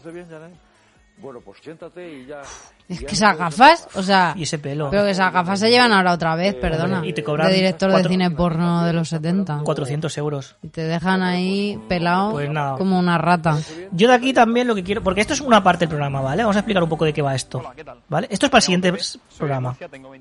[1.22, 2.42] Bueno, pues siéntate y ya...
[2.88, 4.34] Es que esas gafas, o sea...
[4.36, 4.90] Y ese pelo.
[4.90, 7.00] Pero que esas gafas se llevan ahora otra vez, perdona.
[7.06, 9.60] Y te cobran de director cuatro- de cine porno de los 70.
[9.64, 10.56] 400 euros.
[10.62, 12.76] Y te dejan ahí pelado Pues nada.
[12.76, 13.56] como una rata.
[13.92, 16.42] Yo de aquí también lo que quiero, porque esto es una parte del programa, ¿vale?
[16.42, 17.62] Vamos a explicar un poco de qué va esto,
[18.08, 18.26] ¿vale?
[18.30, 18.92] Esto es para el siguiente
[19.38, 19.76] programa,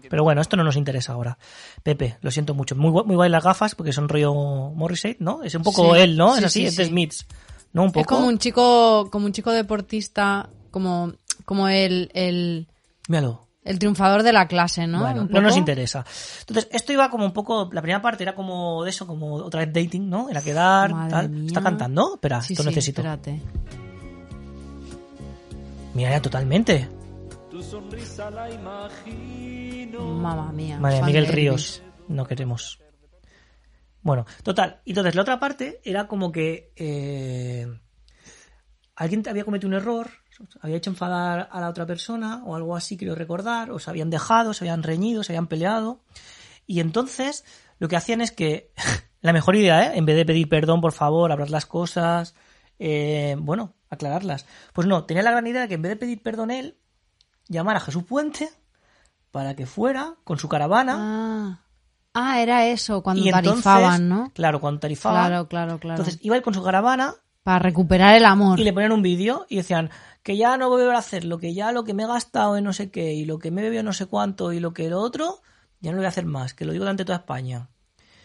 [0.10, 1.38] pero bueno, esto no nos interesa ahora.
[1.84, 5.42] Pepe, lo siento mucho, muy, muy guay las gafas porque son rollo Morrissey, ¿no?
[5.44, 6.34] Es un poco Sí, él, ¿no?
[6.34, 6.90] sí, es así, sí, es de sí.
[6.92, 7.26] Smiths,
[7.74, 7.84] ¿no?
[7.84, 8.02] Un poco.
[8.02, 11.14] Es como un chico, como un chico deportista, como,
[11.46, 12.68] como el, el,
[13.08, 13.48] Míralo.
[13.64, 15.02] el triunfador de la clase, ¿no?
[15.02, 16.06] Bueno, no nos interesa.
[16.40, 19.66] Entonces, esto iba como un poco, la primera parte era como de eso, como otra
[19.66, 20.30] vez dating, ¿no?
[20.30, 21.30] Era quedar, Madre tal.
[21.30, 21.48] mía.
[21.48, 23.02] Está cantando, espera, Sí, esto sí, necesito.
[23.02, 23.42] espérate.
[25.94, 26.88] Mira, ya totalmente.
[30.00, 30.80] Mamma mía.
[30.82, 32.80] Fan Miguel Ríos, no queremos.
[34.02, 34.82] Bueno, total.
[34.86, 37.68] Y entonces la otra parte era como que eh,
[38.96, 40.10] alguien había cometido un error,
[40.62, 44.10] había hecho enfadar a la otra persona o algo así, quiero recordar, o se habían
[44.10, 46.02] dejado, se habían reñido, se habían peleado.
[46.68, 47.44] Y entonces
[47.80, 48.72] lo que hacían es que,
[49.22, 49.98] la mejor idea, ¿eh?
[49.98, 52.36] en vez de pedir perdón, por favor, hablar las cosas,
[52.80, 54.46] eh, bueno, aclararlas.
[54.74, 56.78] Pues no, tenía la gran idea de que en vez de pedir perdón él,
[57.48, 58.50] llamar a Jesús Puente
[59.32, 60.96] para que fuera con su caravana.
[60.98, 61.62] Ah,
[62.14, 64.32] Ah, era eso, cuando y entonces, tarifaban, ¿no?
[64.34, 65.28] Claro, cuando tarifaban.
[65.28, 66.02] Claro, claro, claro.
[66.02, 68.60] Entonces iba él con su caravana Para recuperar el amor.
[68.60, 69.90] y le ponían un vídeo y decían
[70.24, 72.56] que ya no voy a volver a hacerlo, que ya lo que me he gastado
[72.58, 74.74] en no sé qué y lo que me he bebido no sé cuánto y lo
[74.74, 75.42] que lo otro,
[75.80, 77.70] ya no lo voy a hacer más, que lo digo delante de toda España.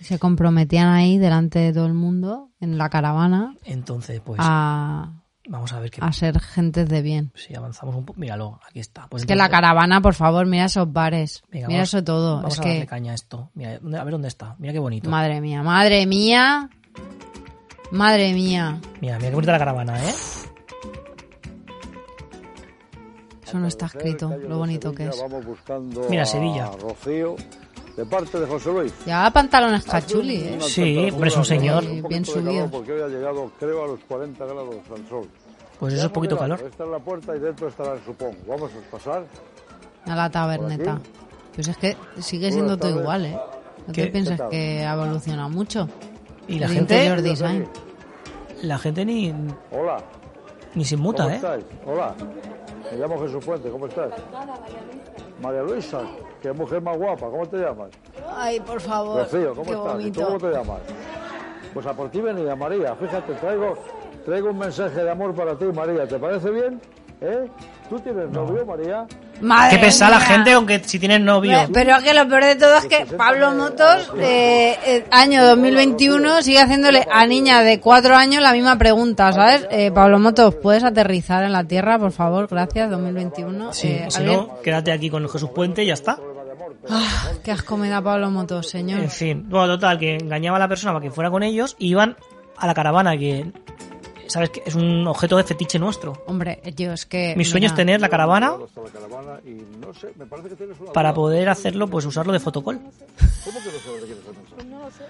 [0.02, 5.10] Se comprometían ahí delante de todo el mundo, en la caravana, Entonces, pues a,
[5.48, 7.32] vamos a ver qué a ser gentes de bien.
[7.34, 8.20] si avanzamos un poco.
[8.20, 9.06] Míralo, aquí está.
[9.08, 11.42] Pues es que la entonces- caravana, por favor, mira esos bares.
[11.50, 12.36] Venga, mira vamos- eso todo.
[12.36, 13.50] Vamos es a darle que, caña a esto.
[13.54, 14.54] Mira, ¿dónde- a ver dónde está.
[14.58, 15.08] Mira qué bonito.
[15.08, 16.68] madre mía, madre mía.
[17.90, 18.80] Madre mía.
[19.00, 20.14] Mira, mira qué bonita la caravana, ¿eh?
[23.44, 25.20] Eso no está escrito, lo bonito que es.
[25.20, 26.68] Vamos buscando Mira, a Sevilla.
[26.80, 27.36] Rocío,
[27.96, 28.92] de parte de José Luis.
[29.06, 30.58] Llevaba pantalones cachuli, ¿eh?
[30.60, 31.84] Sí, hombre, es un señor.
[32.08, 32.52] Bien subido.
[32.52, 35.28] calor Porque hoy ha llegado, creo, a los 40 grados al sol.
[35.78, 36.60] Pues eso Ya es poquito calor.
[36.60, 38.36] Esta es la puerta y dentro estará el supón.
[38.48, 39.24] Vamos a pasar.
[40.06, 41.00] A la taberneta.
[41.54, 43.38] Pues es que sigue siendo todo igual, ¿eh?
[43.86, 44.06] No ¿Qué?
[44.06, 44.50] te pienses ¿Qué tal?
[44.50, 45.88] que ha evolucionado mucho.
[46.48, 47.66] Y la gente, interior design.
[48.62, 49.34] la gente ni,
[49.72, 49.98] Hola.
[50.74, 51.36] ni se ¿Cómo muta, ¿eh?
[51.36, 51.64] estáis?
[51.86, 52.14] Hola.
[52.92, 53.68] Me llamo Jesús Puente.
[53.68, 54.10] ¿Cómo estás?
[55.42, 56.02] María Luisa.
[56.40, 57.28] Qué mujer más guapa.
[57.28, 57.90] ¿Cómo te llamas?
[58.36, 59.22] Ay, por favor.
[59.22, 60.00] Rocío, ¿cómo qué estás?
[60.04, 60.26] ¿Y tú bonito.
[60.26, 60.80] cómo te llamas?
[61.74, 62.94] Pues a por ti venía, María.
[62.94, 63.76] Fíjate, traigo,
[64.24, 66.06] traigo un mensaje de amor para ti, María.
[66.06, 66.80] ¿Te parece bien?
[67.20, 67.48] ¿Eh?
[67.90, 69.06] ¿Tú tienes novio, María?
[69.40, 71.58] Madre Qué pesada la gente, aunque si tienes novio.
[71.66, 75.44] Pe- Pero es que lo peor de todo es que Pablo Motos, eh, eh, año
[75.44, 79.66] 2021, sigue haciéndole a niña de cuatro años la misma pregunta, ¿sabes?
[79.70, 82.48] Eh, Pablo Motos, ¿puedes aterrizar en la Tierra, por favor?
[82.50, 83.72] Gracias, 2021.
[83.72, 86.18] Sí, Eh, si no, quédate aquí con Jesús Puente y ya está.
[86.88, 89.00] Ah, qué asco me da Pablo Motos, señor.
[89.00, 91.88] En fin, bueno, total, que engañaba a la persona para que fuera con ellos y
[91.88, 92.16] iban
[92.56, 93.50] a la caravana, que
[94.28, 96.24] sabes que es un objeto de fetiche nuestro.
[96.26, 97.34] Hombre, yo es que...
[97.36, 98.54] Mi sueño es tener la caravana
[99.44, 99.60] y
[100.92, 102.78] para poder hacerlo, pues usarlo de fotocall.
[102.78, 105.04] ¿Cómo que no sabes de quién es el mensaje?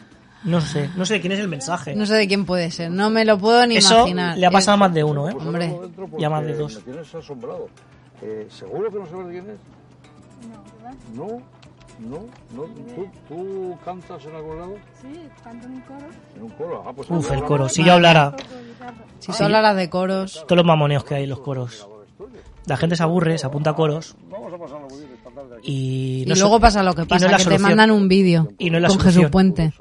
[0.44, 1.94] No sé, no sé quién es el mensaje.
[1.96, 4.38] No sé de quién puede ser, no me lo puedo ni Eso imaginar.
[4.38, 5.32] le ha pasado a más de uno, ¿eh?
[5.32, 5.74] Pues Hombre.
[5.96, 6.76] porque Ya más de dos.
[6.76, 7.68] Me tienes asombrado.
[8.22, 9.58] Eh, ¿Seguro que no sabes de quién es?
[11.14, 11.42] No, no,
[12.00, 12.18] no.
[12.94, 14.74] ¿Tú, ¿Tú cantas en algún lado?
[15.00, 16.06] Sí, canto en un coro.
[16.36, 16.84] En un coro.
[16.86, 17.68] Ah, pues Uf, el coro.
[17.68, 18.34] Si yo hablara,
[19.18, 20.44] Si tú hablaras de coros...
[20.46, 21.88] todos los mamoneos que hay en los coros.
[22.66, 24.56] La gente se aburre, se apunta a coros Vamos a
[25.62, 26.22] y...
[26.22, 28.08] Y no luego so- pasa lo que y no pasa, la que te mandan un
[28.08, 29.22] vídeo Y no es la con solución.
[29.22, 29.72] Jesús Puente.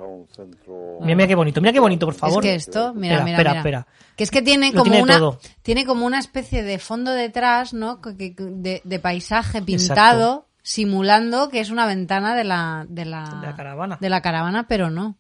[1.01, 2.45] Mira, mira qué bonito, mira qué bonito, por favor.
[2.45, 3.60] Es que esto, mira, espera, mira, espera, mira.
[3.80, 3.88] espera.
[4.16, 5.39] Que es que tiene Lo como tiene una todo.
[5.62, 7.97] tiene como una especie de fondo detrás, ¿no?
[7.97, 13.55] De, de paisaje pintado simulando que es una ventana de la de la, De la
[13.55, 13.97] caravana.
[14.01, 15.16] de la caravana, pero no.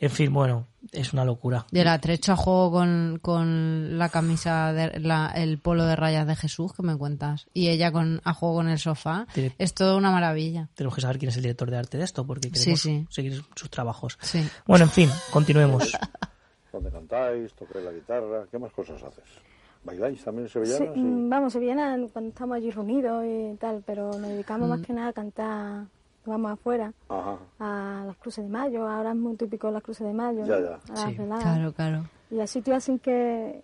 [0.00, 1.66] En fin, bueno, es una locura.
[1.70, 6.26] Y el atrecho a juego con, con la camisa, de, la- el polo de rayas
[6.26, 7.46] de Jesús, que me cuentas.
[7.54, 9.26] Y ella con, a juego con el sofá.
[9.32, 10.68] Tiene- Es todo una maravilla.
[10.74, 13.06] Tenemos que saber quién es el director de arte de esto, porque Sí, queremos sí.
[13.08, 14.18] seguir sus trabajos.
[14.20, 14.46] Sí.
[14.66, 15.92] Bueno, en fin, continuemos.
[16.72, 17.52] ¿Dónde cantáis?
[17.54, 18.44] ¿Tocáis la guitarra?
[18.50, 19.24] ¿Qué más cosas haces?
[19.84, 20.96] ¿Bailáis también Sí, sevillanas?
[20.96, 24.70] mm, vamos, Sevillana cuando estamos allí reunidos y tal, pero nos dedicamos Mm.
[24.70, 25.84] más que nada a cantar,
[26.24, 27.38] vamos afuera, Ajá.
[27.58, 30.74] a las cruces de mayo, ahora es muy típico las cruces de mayo, Ya, ya.
[30.88, 31.14] a las Sí.
[31.18, 32.04] veladas, Claro, claro.
[32.30, 33.62] y a sitios así que,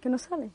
[0.00, 0.50] que no sale.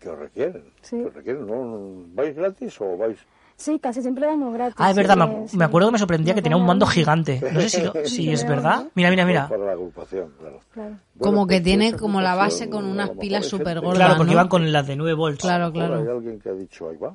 [0.00, 0.64] que os requieren.
[0.80, 0.96] Sí.
[0.96, 2.06] Que os requieren, ¿no?
[2.14, 3.18] ¿Vais gratis o vais...?
[3.60, 4.76] Sí, casi siempre damos gratis.
[4.78, 5.56] Ah, es verdad, sí, me, sí.
[5.58, 7.40] me acuerdo que me sorprendía que tenía un mando gigante.
[7.52, 8.86] No sé si, lo- si es verdad.
[8.94, 9.48] Mira, mira, mira.
[9.50, 10.60] Para la agrupación, claro.
[10.72, 10.96] Claro.
[11.18, 13.96] Como que pues, tiene como la base con unas pilas súper gordas.
[13.98, 14.32] Claro, porque ¿no?
[14.32, 15.42] iban con las de 9 volts.
[15.42, 15.96] Claro, claro.
[15.96, 17.14] Hay alguien que ha dicho, ahí va,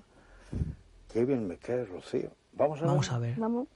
[1.12, 2.30] qué bien me cae Rocío.
[2.54, 3.16] Vamos a Vamos ver.
[3.16, 3.36] a ver.
[3.39, 3.68] Vamos.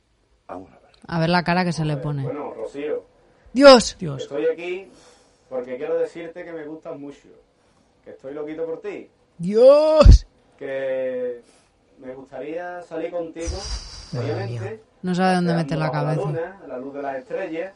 [0.48, 0.90] Vamos a ver.
[1.08, 2.22] A ver la cara que se le pone.
[2.22, 3.04] Bueno, Rocío,
[3.52, 3.98] Dios.
[4.00, 4.22] Dios.
[4.22, 4.88] estoy aquí
[5.50, 7.30] porque quiero decirte que me gustas mucho,
[8.04, 9.10] que estoy loquito por ti,
[9.40, 10.28] Dios.
[10.58, 11.42] que
[12.00, 13.58] me gustaría salir contigo,
[14.18, 16.22] obviamente, No sabe dónde meter la cabeza.
[16.22, 17.74] luna, a la luz de las estrellas,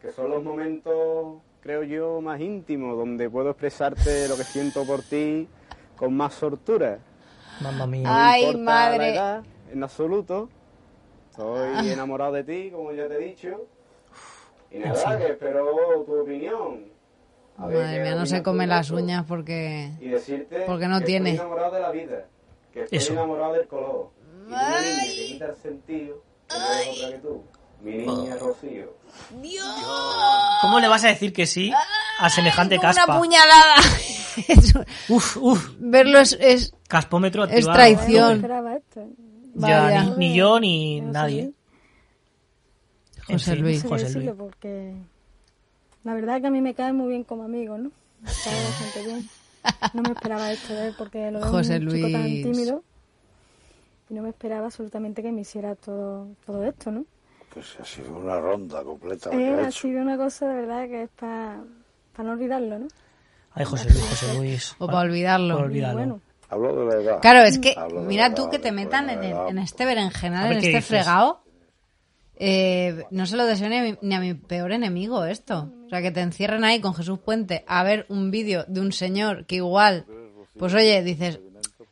[0.00, 5.02] que son los momentos, creo yo, más íntimos, donde puedo expresarte lo que siento por
[5.02, 5.48] ti
[5.96, 6.98] con más sortura.
[7.60, 8.06] Mamma mía.
[8.08, 8.98] Ay, madre.
[8.98, 10.48] la edad, en absoluto.
[11.30, 13.66] Estoy enamorado de ti, como ya te he dicho.
[14.70, 15.18] Y En nada, fin.
[15.18, 15.66] que espero
[16.06, 16.84] tu opinión.
[17.58, 19.90] A Madre mía, no se come las uñas porque...
[20.00, 21.30] Y decirte Porque no que tiene.
[21.32, 22.24] estoy enamorado de la vida.
[22.72, 23.12] Que estoy Eso.
[23.12, 24.10] enamorado del color.
[24.46, 27.42] Y de una niña que quita el sentido, que no es otra que tú.
[27.82, 28.94] Mi niña Rocío.
[30.60, 31.72] ¿Cómo le vas a decir que sí
[32.18, 33.04] a semejante Como caspa?
[33.06, 33.74] Una puñalada.
[35.08, 35.70] Uf, uf.
[35.78, 36.36] Verlo es...
[36.40, 37.74] es- Caspómetro Es activado.
[37.74, 38.28] traición.
[38.28, 39.06] No esperaba esto.
[39.54, 40.02] Ya, Vaya.
[40.04, 41.52] ni, ni yo ni No nadie.
[43.26, 43.82] José Luis.
[43.84, 44.30] José Luis.
[44.36, 44.94] porque
[46.04, 47.90] la verdad es que a mí me cae muy bien como amigo, ¿no?
[48.24, 49.28] Cae bastante bien.
[49.94, 52.42] No me esperaba esto de él porque lo veo José un chico tan Luis.
[52.44, 52.82] tímido
[54.08, 57.04] y no me esperaba absolutamente que me hiciera todo, todo esto, ¿no?
[57.52, 61.10] Pues ha sido una ronda completa Eh, ha sido una cosa de verdad que es
[61.10, 61.58] para
[62.18, 62.88] no olvidarlo, ¿no?
[63.52, 64.74] Ay, José Luis, José Luis.
[64.78, 65.54] O para olvidarlo.
[65.56, 65.98] Para olvidarlo.
[65.98, 67.20] Bueno, Hablo de la edad.
[67.20, 69.48] Claro, es que mira la tú edad, que te metan en, edad.
[69.48, 71.42] en este berenjenal, ver en este fregado.
[72.42, 75.70] Eh, no se lo deseo ni a, mi, ni a mi peor enemigo esto.
[75.84, 78.92] O sea, que te encierren ahí con Jesús Puente a ver un vídeo de un
[78.92, 80.06] señor que igual,
[80.58, 81.38] pues oye, dices,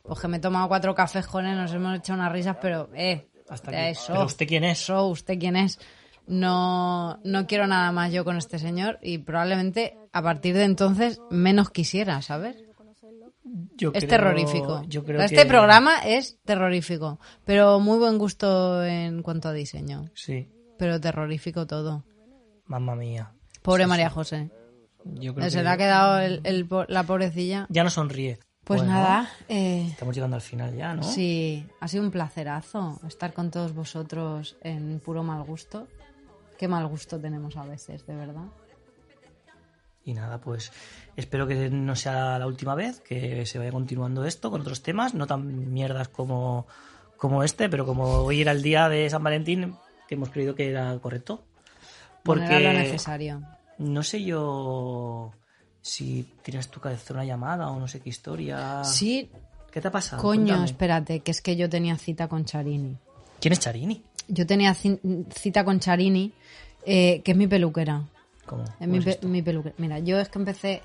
[0.01, 2.89] pues que me he tomado cuatro cafés con él, nos hemos echado unas risas, pero
[2.95, 3.91] eh, Hasta aquí.
[3.91, 4.81] eso, Pero usted quién es.
[4.81, 5.79] eso, usted quién es.
[6.25, 11.19] No, no quiero nada más yo con este señor y probablemente a partir de entonces
[11.29, 12.55] menos quisiera, ¿sabes?
[13.75, 14.83] Yo es creo- terrorífico.
[14.87, 20.05] Yo creo este que- programa es terrorífico, pero muy buen gusto en cuanto a diseño.
[20.13, 22.03] Sí, Pero terrorífico todo.
[22.65, 23.31] mamma mía.
[23.61, 23.89] Pobre Sí, sí.
[23.89, 24.49] María José.
[25.05, 27.65] Yo creo Se que le ha quedado el- el po- la pobrecilla.
[27.69, 28.39] ya no sonríe.
[28.63, 31.01] Pues Bueno, nada, eh, Estamos llegando al final ya, ¿no?
[31.01, 35.87] sí, ha sido un placerazo estar con todos vosotros en puro mal gusto.
[36.57, 38.45] Qué mal gusto tenemos a veces, de verdad.
[40.05, 40.71] Y nada, pues
[41.15, 45.13] espero que no sea la última vez, que se vaya continuando esto con otros temas,
[45.13, 46.65] no tan mierdas como,
[47.17, 49.75] como este, pero como hoy era el día de San Valentín,
[50.07, 51.43] que hemos creído que era correcto.
[52.23, 53.41] Porque era lo necesario.
[53.77, 55.31] no sé yo
[55.81, 58.83] si tienes que hacer una llamada o no sé qué historia.
[58.83, 59.29] Sí,
[59.71, 60.21] ¿Qué te ha pasado?
[60.21, 60.65] coño, Cuéntame.
[60.65, 62.97] espérate, que es que yo tenía cita con Charini.
[63.39, 64.03] ¿Quién es Charini?
[64.27, 64.99] Yo tenía ci-
[65.31, 66.33] cita con Charini,
[66.85, 68.03] eh, que es mi peluquera.
[68.57, 69.75] ¿Cómo mi, pe- mi peluquera.
[69.77, 70.81] Mira, yo es que empecé.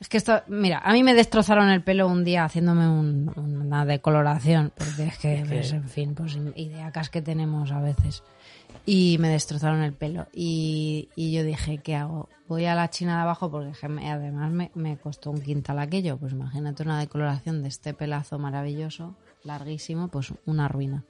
[0.00, 0.42] Es que esto.
[0.48, 4.72] Mira, a mí me destrozaron el pelo un día haciéndome un- una decoloración.
[4.76, 8.22] Porque es que, Es que- pues, en fin, pues ideacas que tenemos a veces.
[8.84, 10.26] Y me destrozaron el pelo.
[10.32, 12.28] Y, y yo dije, ¿qué hago?
[12.48, 16.16] Voy a la China de abajo porque además me, me costó un quintal aquello.
[16.16, 21.04] Pues imagínate una decoloración de este pelazo maravilloso, larguísimo, pues una ruina.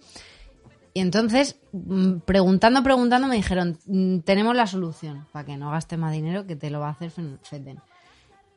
[0.94, 5.98] Y entonces, mm, preguntando, preguntando, me dijeron, mm, tenemos la solución para que no gastes
[5.98, 7.80] más dinero, que te lo va a hacer Feten.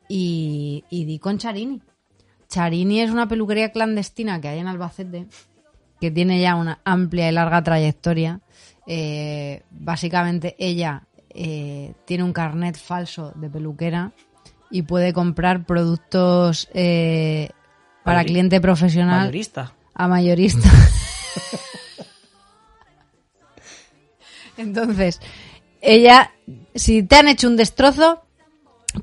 [0.08, 1.80] Y, y di con Charini.
[2.48, 5.26] Charini es una peluquería clandestina que hay en Albacete,
[6.00, 8.40] que tiene ya una amplia y larga trayectoria.
[8.86, 14.12] Eh, básicamente ella eh, tiene un carnet falso de peluquera
[14.70, 17.50] y puede comprar productos eh,
[18.04, 19.72] para cliente profesional Mayorista.
[19.94, 20.68] a mayorista.
[24.56, 25.20] Entonces,
[25.80, 26.32] ella,
[26.74, 28.22] si te han hecho un destrozo,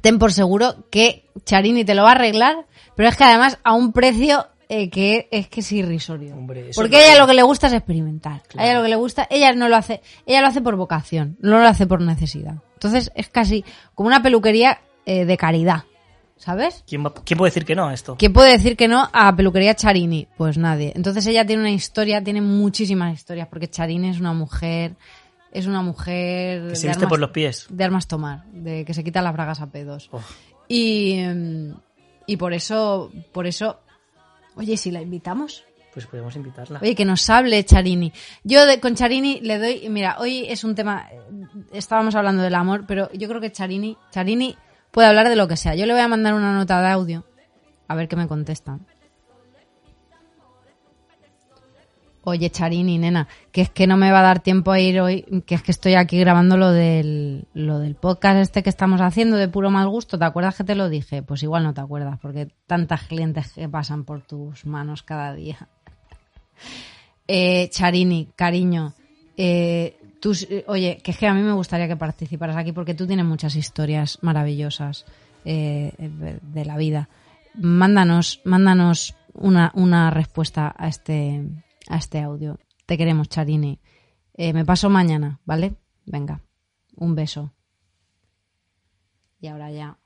[0.02, 2.66] ten por seguro que Charini te lo va a arreglar,
[2.96, 6.34] pero es que además a un precio eh, que es que es irrisorio.
[6.36, 8.42] Hombre, Porque a ella lo que le gusta es experimentar.
[8.58, 11.38] A ella lo que le gusta, ella no lo hace, ella lo hace por vocación,
[11.42, 12.56] no lo hace por necesidad.
[12.74, 13.64] Entonces es casi
[13.94, 15.84] como una peluquería eh, de caridad,
[16.38, 16.84] ¿sabes?
[16.88, 18.16] ¿Quién, va- quién puede decir que no a esto?
[18.18, 20.28] ¿Quién puede decir que no a peluquería Charini?
[20.38, 20.92] Pues nadie.
[20.96, 24.96] Entonces ella tiene una historia, tiene muchísimas historias, porque Charini es una mujer,
[25.54, 27.68] es una mujer Que se de viste por los pies.
[27.70, 30.10] de armas tomar, de que se quita las bragas a pedos.
[30.12, 30.22] Oh.
[30.68, 31.74] Y, mm,
[32.28, 33.80] y por eso, por eso,
[34.56, 35.64] oye, si la invitamos,
[35.94, 36.80] Pues podemos invitarla.
[36.82, 38.12] oye, que nos hable Charini.
[38.44, 41.20] Yo de- con Charini le doy, mira, hoy es un tema, eh,
[41.74, 44.56] estábamos hablando del amor, pero yo creo que Charini, Charini
[44.92, 45.76] puede hablar de lo que sea.
[45.76, 47.24] Yo le voy a mandar una nota de audio
[47.90, 48.88] A ver qué me contestan.
[52.26, 55.44] Oye, Charini, nena, que es que no me va a dar tiempo a ir hoy,
[55.46, 59.36] que es que estoy aquí grabando lo del, lo del podcast este que estamos haciendo
[59.36, 60.18] de puro mal gusto.
[60.18, 61.22] ¿Te acuerdas que te lo dije?
[61.22, 65.68] Pues igual no te acuerdas, porque tantas clientes que pasan por tus manos cada día.
[67.26, 68.94] Eh, Charini, cariño,
[69.38, 73.08] eh, eh, oye, que es que a mí me gustaría que participaras aquí porque tú
[73.08, 75.06] tienes muchas historias maravillosas
[75.46, 77.08] de la vida.
[77.56, 81.44] Mándanos, mándanos una, una respuesta a este,
[81.90, 82.60] a este audio.
[82.86, 83.80] Te queremos, Charini.
[84.34, 85.76] Eh, me paso mañana, ¿vale?
[86.06, 86.42] Venga,
[86.96, 87.54] un beso.
[89.40, 89.98] Y ahora ya.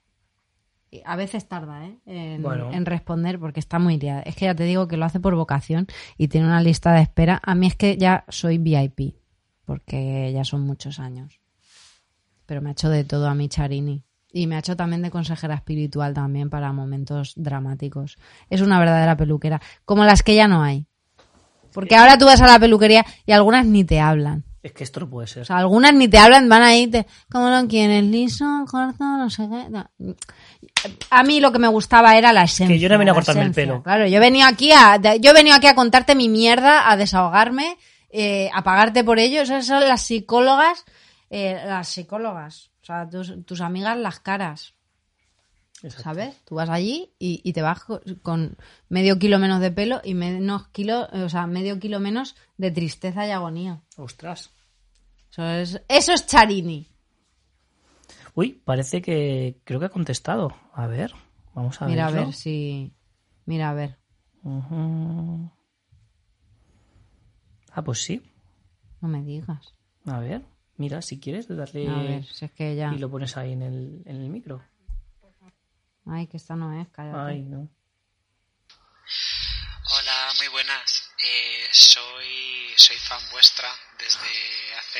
[1.06, 1.98] A veces tarda, ¿eh?
[2.06, 2.72] En, Bueno.
[2.72, 4.22] en responder porque está muy liada.
[4.22, 5.88] Es que ya te digo que lo hace por vocación
[6.18, 7.40] y tiene una lista de espera.
[7.44, 9.16] A mí es que ya soy VIP
[9.66, 11.42] porque ya son muchos años.
[12.46, 14.04] Pero me ha hecho de todo a mí Charini.
[14.32, 18.18] Y me ha hecho también de consejera espiritual también para momentos dramáticos.
[18.50, 19.62] Es una verdadera peluquera.
[19.84, 20.88] Como las que ya no hay.
[21.78, 24.44] Porque ahora tú vas a la peluquería y algunas ni te hablan.
[24.64, 25.44] Es que esto no puede ser.
[25.44, 28.04] O sea, algunas ni te hablan, van ahí, te, ¿cómo lo quieres?
[28.04, 29.70] Liso, corto, no sé qué.
[29.70, 29.88] no.
[31.12, 32.76] A mí lo que me gustaba era la esencia.
[32.76, 33.84] Que yo no venía a cortarme el pelo.
[33.84, 37.78] Claro, yo venía aquí a, yo he venido aquí a contarte mi mierda, a desahogarme,
[38.10, 39.44] eh, a pagarte por ello.
[39.44, 40.84] Esas son las psicólogas,
[41.30, 42.72] eh, las psicólogas.
[42.82, 44.74] O sea, tus, tus amigas las caras.
[46.02, 46.36] ¿Sabes?
[46.46, 48.58] Tú vas allí y, y te vas co- con
[48.90, 53.28] medio kilo menos de pelo y menos kilo, o sea, medio kilo menos de tristeza
[53.28, 53.82] y agonía.
[53.96, 54.52] Ostras.
[55.32, 56.88] Eso es, eso es Charini.
[58.34, 60.56] Uy, parece que creo que ha contestado.
[60.74, 61.12] A ver,
[61.54, 61.92] vamos a ver.
[61.96, 62.92] Mira a ver si.
[63.46, 63.98] Mira a ver.
[67.72, 68.22] Ah, pues sí.
[69.02, 69.74] No me digas.
[70.06, 70.42] A ver,
[70.78, 71.88] mira, si quieres, darle.
[71.88, 72.94] A ver, si es que ya.
[72.94, 74.62] Y lo pones ahí en el, en el micro.
[76.10, 77.32] Ay, que esta no es, cállate.
[77.32, 77.68] Ay, no.
[79.90, 81.12] Hola, muy buenas.
[81.18, 85.00] Eh, soy, soy fan vuestra desde hace,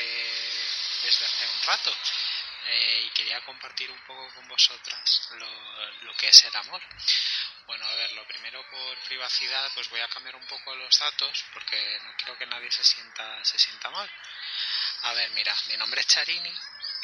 [1.04, 1.92] desde hace un rato
[2.66, 6.82] eh, y quería compartir un poco con vosotras lo, lo que es el amor.
[7.66, 11.44] Bueno, a ver, lo primero por privacidad, pues voy a cambiar un poco los datos
[11.52, 14.10] porque no quiero que nadie se sienta, se sienta mal.
[15.02, 16.52] A ver, mira, mi nombre es Charini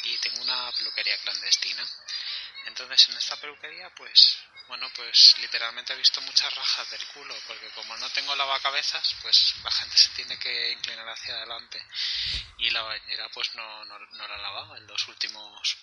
[0.05, 1.87] y tengo una peluquería clandestina.
[2.67, 4.39] Entonces en esta peluquería, pues,
[4.69, 9.55] bueno, pues literalmente he visto muchas rajas del culo, porque como no tengo lavacabezas, pues
[9.63, 11.83] la gente se tiene que inclinar hacia adelante.
[12.59, 15.77] Y la bañera, pues no, no, no la he lavado en los últimos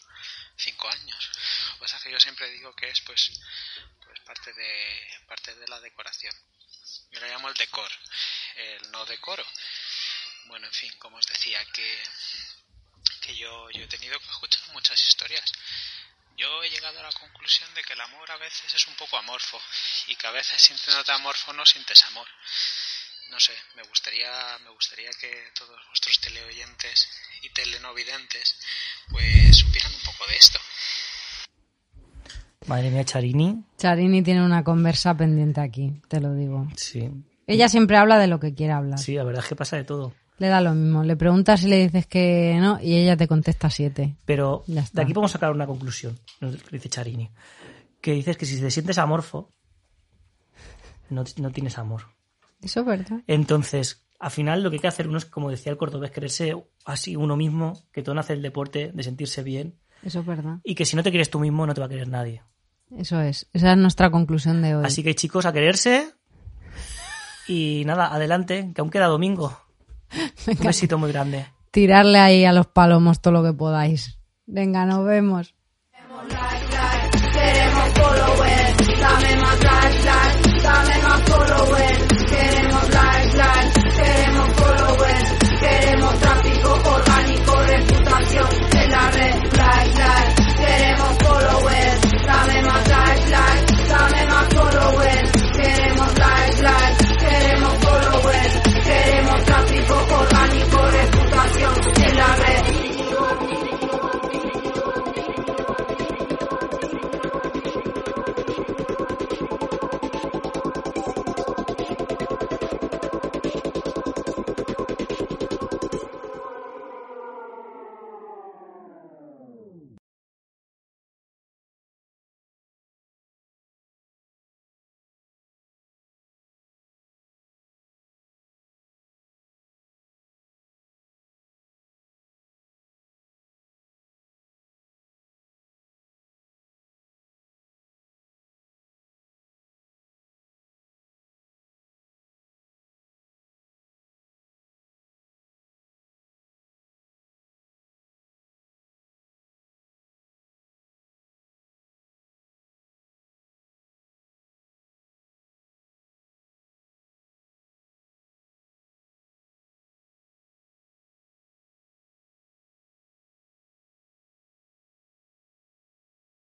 [0.57, 1.31] cinco años.
[1.77, 3.31] Pues que yo siempre digo que es, pues,
[4.03, 6.33] pues parte de, parte de la decoración.
[7.11, 7.91] Yo lo llamo el decor,
[8.55, 9.45] el no decoro.
[10.45, 12.03] Bueno, en fin, como os decía, que,
[13.21, 15.51] que yo, yo he tenido que escuchar muchas historias.
[16.37, 19.17] Yo he llegado a la conclusión de que el amor a veces es un poco
[19.17, 19.59] amorfo
[20.07, 22.27] y que a veces sintiéndote amorfo no sientes amor.
[23.29, 24.29] No sé, me gustaría,
[24.63, 27.09] me gustaría que todos vuestros teleoyentes
[27.43, 28.59] y telenovidentes
[29.09, 30.59] pues supieran un poco de esto.
[32.67, 33.63] Madre mía, Charini.
[33.77, 36.67] Charini tiene una conversa pendiente aquí, te lo digo.
[36.75, 37.09] Sí.
[37.47, 38.99] Ella siempre habla de lo que quiere hablar.
[38.99, 40.13] Sí, la verdad es que pasa de todo.
[40.41, 41.03] Le da lo mismo.
[41.03, 44.17] Le preguntas y le dices que no y ella te contesta siete.
[44.25, 47.29] Pero de aquí podemos sacar una conclusión, nos dice Charini.
[48.01, 49.51] Que dices que si te sientes amorfo,
[51.11, 52.05] no, no tienes amor.
[52.59, 53.21] Eso es verdad.
[53.27, 56.55] Entonces, al final lo que hay que hacer uno es, como decía el cordobés, quererse
[56.85, 60.57] así uno mismo, que todo nace el deporte, de sentirse bien, Eso es verdad.
[60.63, 62.41] y que si no te quieres tú mismo, no te va a querer nadie.
[62.97, 63.47] Eso es.
[63.53, 64.85] Esa es nuestra conclusión de hoy.
[64.85, 66.15] Así que chicos, a quererse.
[67.47, 69.55] Y nada, adelante, que aún queda domingo.
[70.47, 71.45] Un besito muy grande.
[71.71, 74.17] Tirarle ahí a los palomos todo lo que podáis.
[74.45, 75.53] Venga, nos vemos.
[77.33, 81.90] Queremos followers, dame más like, like, dame más followers.